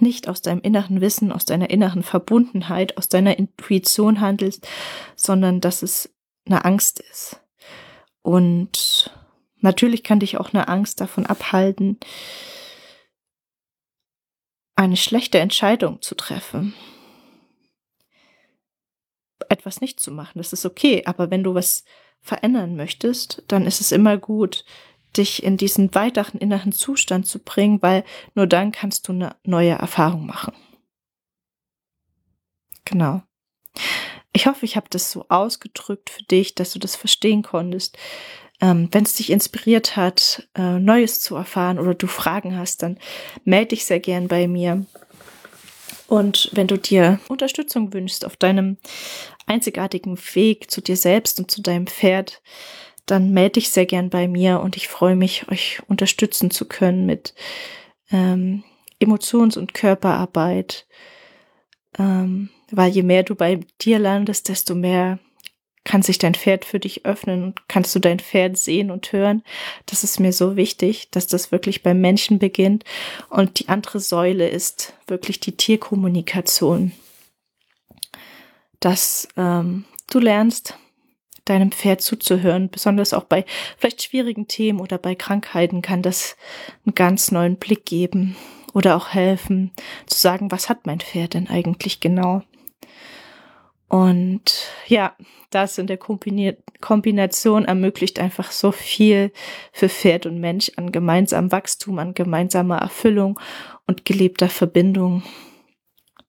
nicht 0.00 0.28
aus 0.28 0.42
deinem 0.42 0.60
inneren 0.60 1.00
Wissen, 1.00 1.32
aus 1.32 1.44
deiner 1.44 1.70
inneren 1.70 2.02
Verbundenheit, 2.02 2.96
aus 2.98 3.08
deiner 3.08 3.38
Intuition 3.38 4.20
handelst, 4.20 4.68
sondern 5.16 5.60
dass 5.60 5.82
es 5.82 6.14
eine 6.46 6.64
Angst 6.64 7.00
ist. 7.00 7.40
Und 8.22 9.10
natürlich 9.58 10.02
kann 10.02 10.20
dich 10.20 10.38
auch 10.38 10.52
eine 10.52 10.68
Angst 10.68 11.00
davon 11.00 11.26
abhalten, 11.26 11.98
eine 14.76 14.96
schlechte 14.96 15.38
Entscheidung 15.38 16.00
zu 16.00 16.14
treffen 16.14 16.74
etwas 19.52 19.80
nicht 19.80 20.00
zu 20.00 20.10
machen. 20.10 20.38
Das 20.38 20.52
ist 20.52 20.66
okay. 20.66 21.04
Aber 21.06 21.30
wenn 21.30 21.44
du 21.44 21.54
was 21.54 21.84
verändern 22.20 22.74
möchtest, 22.76 23.42
dann 23.48 23.66
ist 23.66 23.80
es 23.80 23.92
immer 23.92 24.16
gut, 24.16 24.64
dich 25.16 25.42
in 25.42 25.56
diesen 25.56 25.94
weiteren 25.94 26.40
inneren 26.40 26.72
Zustand 26.72 27.26
zu 27.26 27.38
bringen, 27.38 27.82
weil 27.82 28.04
nur 28.34 28.46
dann 28.46 28.72
kannst 28.72 29.08
du 29.08 29.12
eine 29.12 29.36
neue 29.44 29.72
Erfahrung 29.72 30.26
machen. 30.26 30.54
Genau. 32.84 33.22
Ich 34.32 34.46
hoffe, 34.46 34.64
ich 34.64 34.76
habe 34.76 34.86
das 34.88 35.10
so 35.10 35.26
ausgedrückt 35.28 36.08
für 36.08 36.22
dich, 36.22 36.54
dass 36.54 36.72
du 36.72 36.78
das 36.78 36.96
verstehen 36.96 37.42
konntest. 37.42 37.98
Ähm, 38.60 38.88
Wenn 38.90 39.04
es 39.04 39.16
dich 39.16 39.30
inspiriert 39.30 39.96
hat, 39.96 40.48
äh, 40.54 40.78
Neues 40.78 41.20
zu 41.20 41.36
erfahren 41.36 41.78
oder 41.78 41.94
du 41.94 42.06
Fragen 42.06 42.56
hast, 42.56 42.82
dann 42.82 42.98
melde 43.44 43.68
dich 43.68 43.84
sehr 43.84 44.00
gern 44.00 44.28
bei 44.28 44.48
mir. 44.48 44.86
Und 46.12 46.50
wenn 46.52 46.66
du 46.66 46.76
dir 46.76 47.20
Unterstützung 47.28 47.94
wünschst 47.94 48.26
auf 48.26 48.36
deinem 48.36 48.76
einzigartigen 49.46 50.18
Weg 50.34 50.70
zu 50.70 50.82
dir 50.82 50.98
selbst 50.98 51.40
und 51.40 51.50
zu 51.50 51.62
deinem 51.62 51.86
Pferd, 51.86 52.42
dann 53.06 53.30
melde 53.30 53.52
dich 53.52 53.70
sehr 53.70 53.86
gern 53.86 54.10
bei 54.10 54.28
mir 54.28 54.60
und 54.60 54.76
ich 54.76 54.88
freue 54.88 55.16
mich, 55.16 55.48
euch 55.48 55.80
unterstützen 55.88 56.50
zu 56.50 56.68
können 56.68 57.06
mit 57.06 57.34
ähm, 58.10 58.62
Emotions- 59.00 59.56
und 59.56 59.72
Körperarbeit. 59.72 60.86
Ähm, 61.98 62.50
weil 62.70 62.90
je 62.90 63.04
mehr 63.04 63.22
du 63.22 63.34
bei 63.34 63.60
dir 63.80 63.98
landest, 63.98 64.50
desto 64.50 64.74
mehr 64.74 65.18
kann 65.84 66.02
sich 66.02 66.18
dein 66.18 66.34
Pferd 66.34 66.64
für 66.64 66.78
dich 66.78 67.04
öffnen 67.04 67.42
und 67.42 67.68
kannst 67.68 67.94
du 67.94 67.98
dein 67.98 68.20
Pferd 68.20 68.56
sehen 68.56 68.90
und 68.90 69.12
hören. 69.12 69.42
Das 69.86 70.04
ist 70.04 70.20
mir 70.20 70.32
so 70.32 70.56
wichtig, 70.56 71.10
dass 71.10 71.26
das 71.26 71.50
wirklich 71.50 71.82
beim 71.82 72.00
Menschen 72.00 72.38
beginnt. 72.38 72.84
Und 73.28 73.58
die 73.58 73.68
andere 73.68 73.98
Säule 73.98 74.48
ist 74.48 74.94
wirklich 75.06 75.40
die 75.40 75.56
Tierkommunikation. 75.56 76.92
Dass 78.78 79.28
ähm, 79.36 79.84
du 80.10 80.18
lernst, 80.18 80.76
deinem 81.44 81.72
Pferd 81.72 82.02
zuzuhören, 82.02 82.70
besonders 82.70 83.12
auch 83.12 83.24
bei 83.24 83.44
vielleicht 83.76 84.02
schwierigen 84.02 84.46
Themen 84.46 84.80
oder 84.80 84.98
bei 84.98 85.14
Krankheiten 85.14 85.82
kann 85.82 86.02
das 86.02 86.36
einen 86.86 86.94
ganz 86.94 87.32
neuen 87.32 87.56
Blick 87.56 87.84
geben 87.84 88.36
oder 88.74 88.96
auch 88.96 89.08
helfen 89.08 89.72
zu 90.06 90.18
sagen, 90.18 90.50
was 90.50 90.68
hat 90.68 90.86
mein 90.86 91.00
Pferd 91.00 91.34
denn 91.34 91.48
eigentlich 91.48 92.00
genau? 92.00 92.42
Und 93.92 94.70
ja, 94.86 95.14
das 95.50 95.76
in 95.76 95.86
der 95.86 95.98
Kombination 95.98 97.66
ermöglicht 97.66 98.18
einfach 98.18 98.50
so 98.50 98.72
viel 98.72 99.32
für 99.70 99.90
Pferd 99.90 100.24
und 100.24 100.40
Mensch 100.40 100.72
an 100.76 100.92
gemeinsamem 100.92 101.52
Wachstum, 101.52 101.98
an 101.98 102.14
gemeinsamer 102.14 102.78
Erfüllung 102.78 103.38
und 103.86 104.06
gelebter 104.06 104.48
Verbindung, 104.48 105.22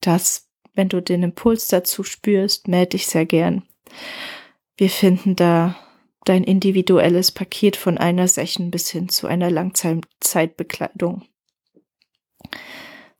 dass, 0.01 0.49
wenn 0.73 0.89
du 0.89 1.01
den 1.01 1.23
Impuls 1.23 1.69
dazu 1.69 2.03
spürst, 2.03 2.67
melde 2.67 2.97
dich 2.97 3.07
sehr 3.07 3.25
gern. 3.25 3.63
Wir 4.75 4.89
finden 4.89 5.37
da 5.37 5.77
dein 6.25 6.43
individuelles 6.43 7.31
Paket 7.31 7.77
von 7.77 7.97
einer 7.97 8.27
Session 8.27 8.71
bis 8.71 8.89
hin 8.89 9.07
zu 9.07 9.25
einer 9.25 9.49
Langzeitbekleidung. 9.49 11.23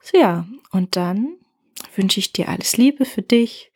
So 0.02 0.18
ja, 0.18 0.46
und 0.72 0.98
dann 0.98 1.38
wünsche 1.96 2.20
ich 2.20 2.34
dir 2.34 2.50
alles 2.50 2.76
Liebe 2.76 3.06
für 3.06 3.22
dich 3.22 3.72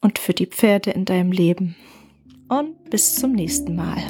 und 0.00 0.18
für 0.18 0.34
die 0.34 0.46
Pferde 0.46 0.90
in 0.90 1.04
deinem 1.04 1.32
Leben. 1.32 1.76
Und 2.48 2.90
bis 2.90 3.14
zum 3.14 3.32
nächsten 3.32 3.74
Mal. 3.74 4.02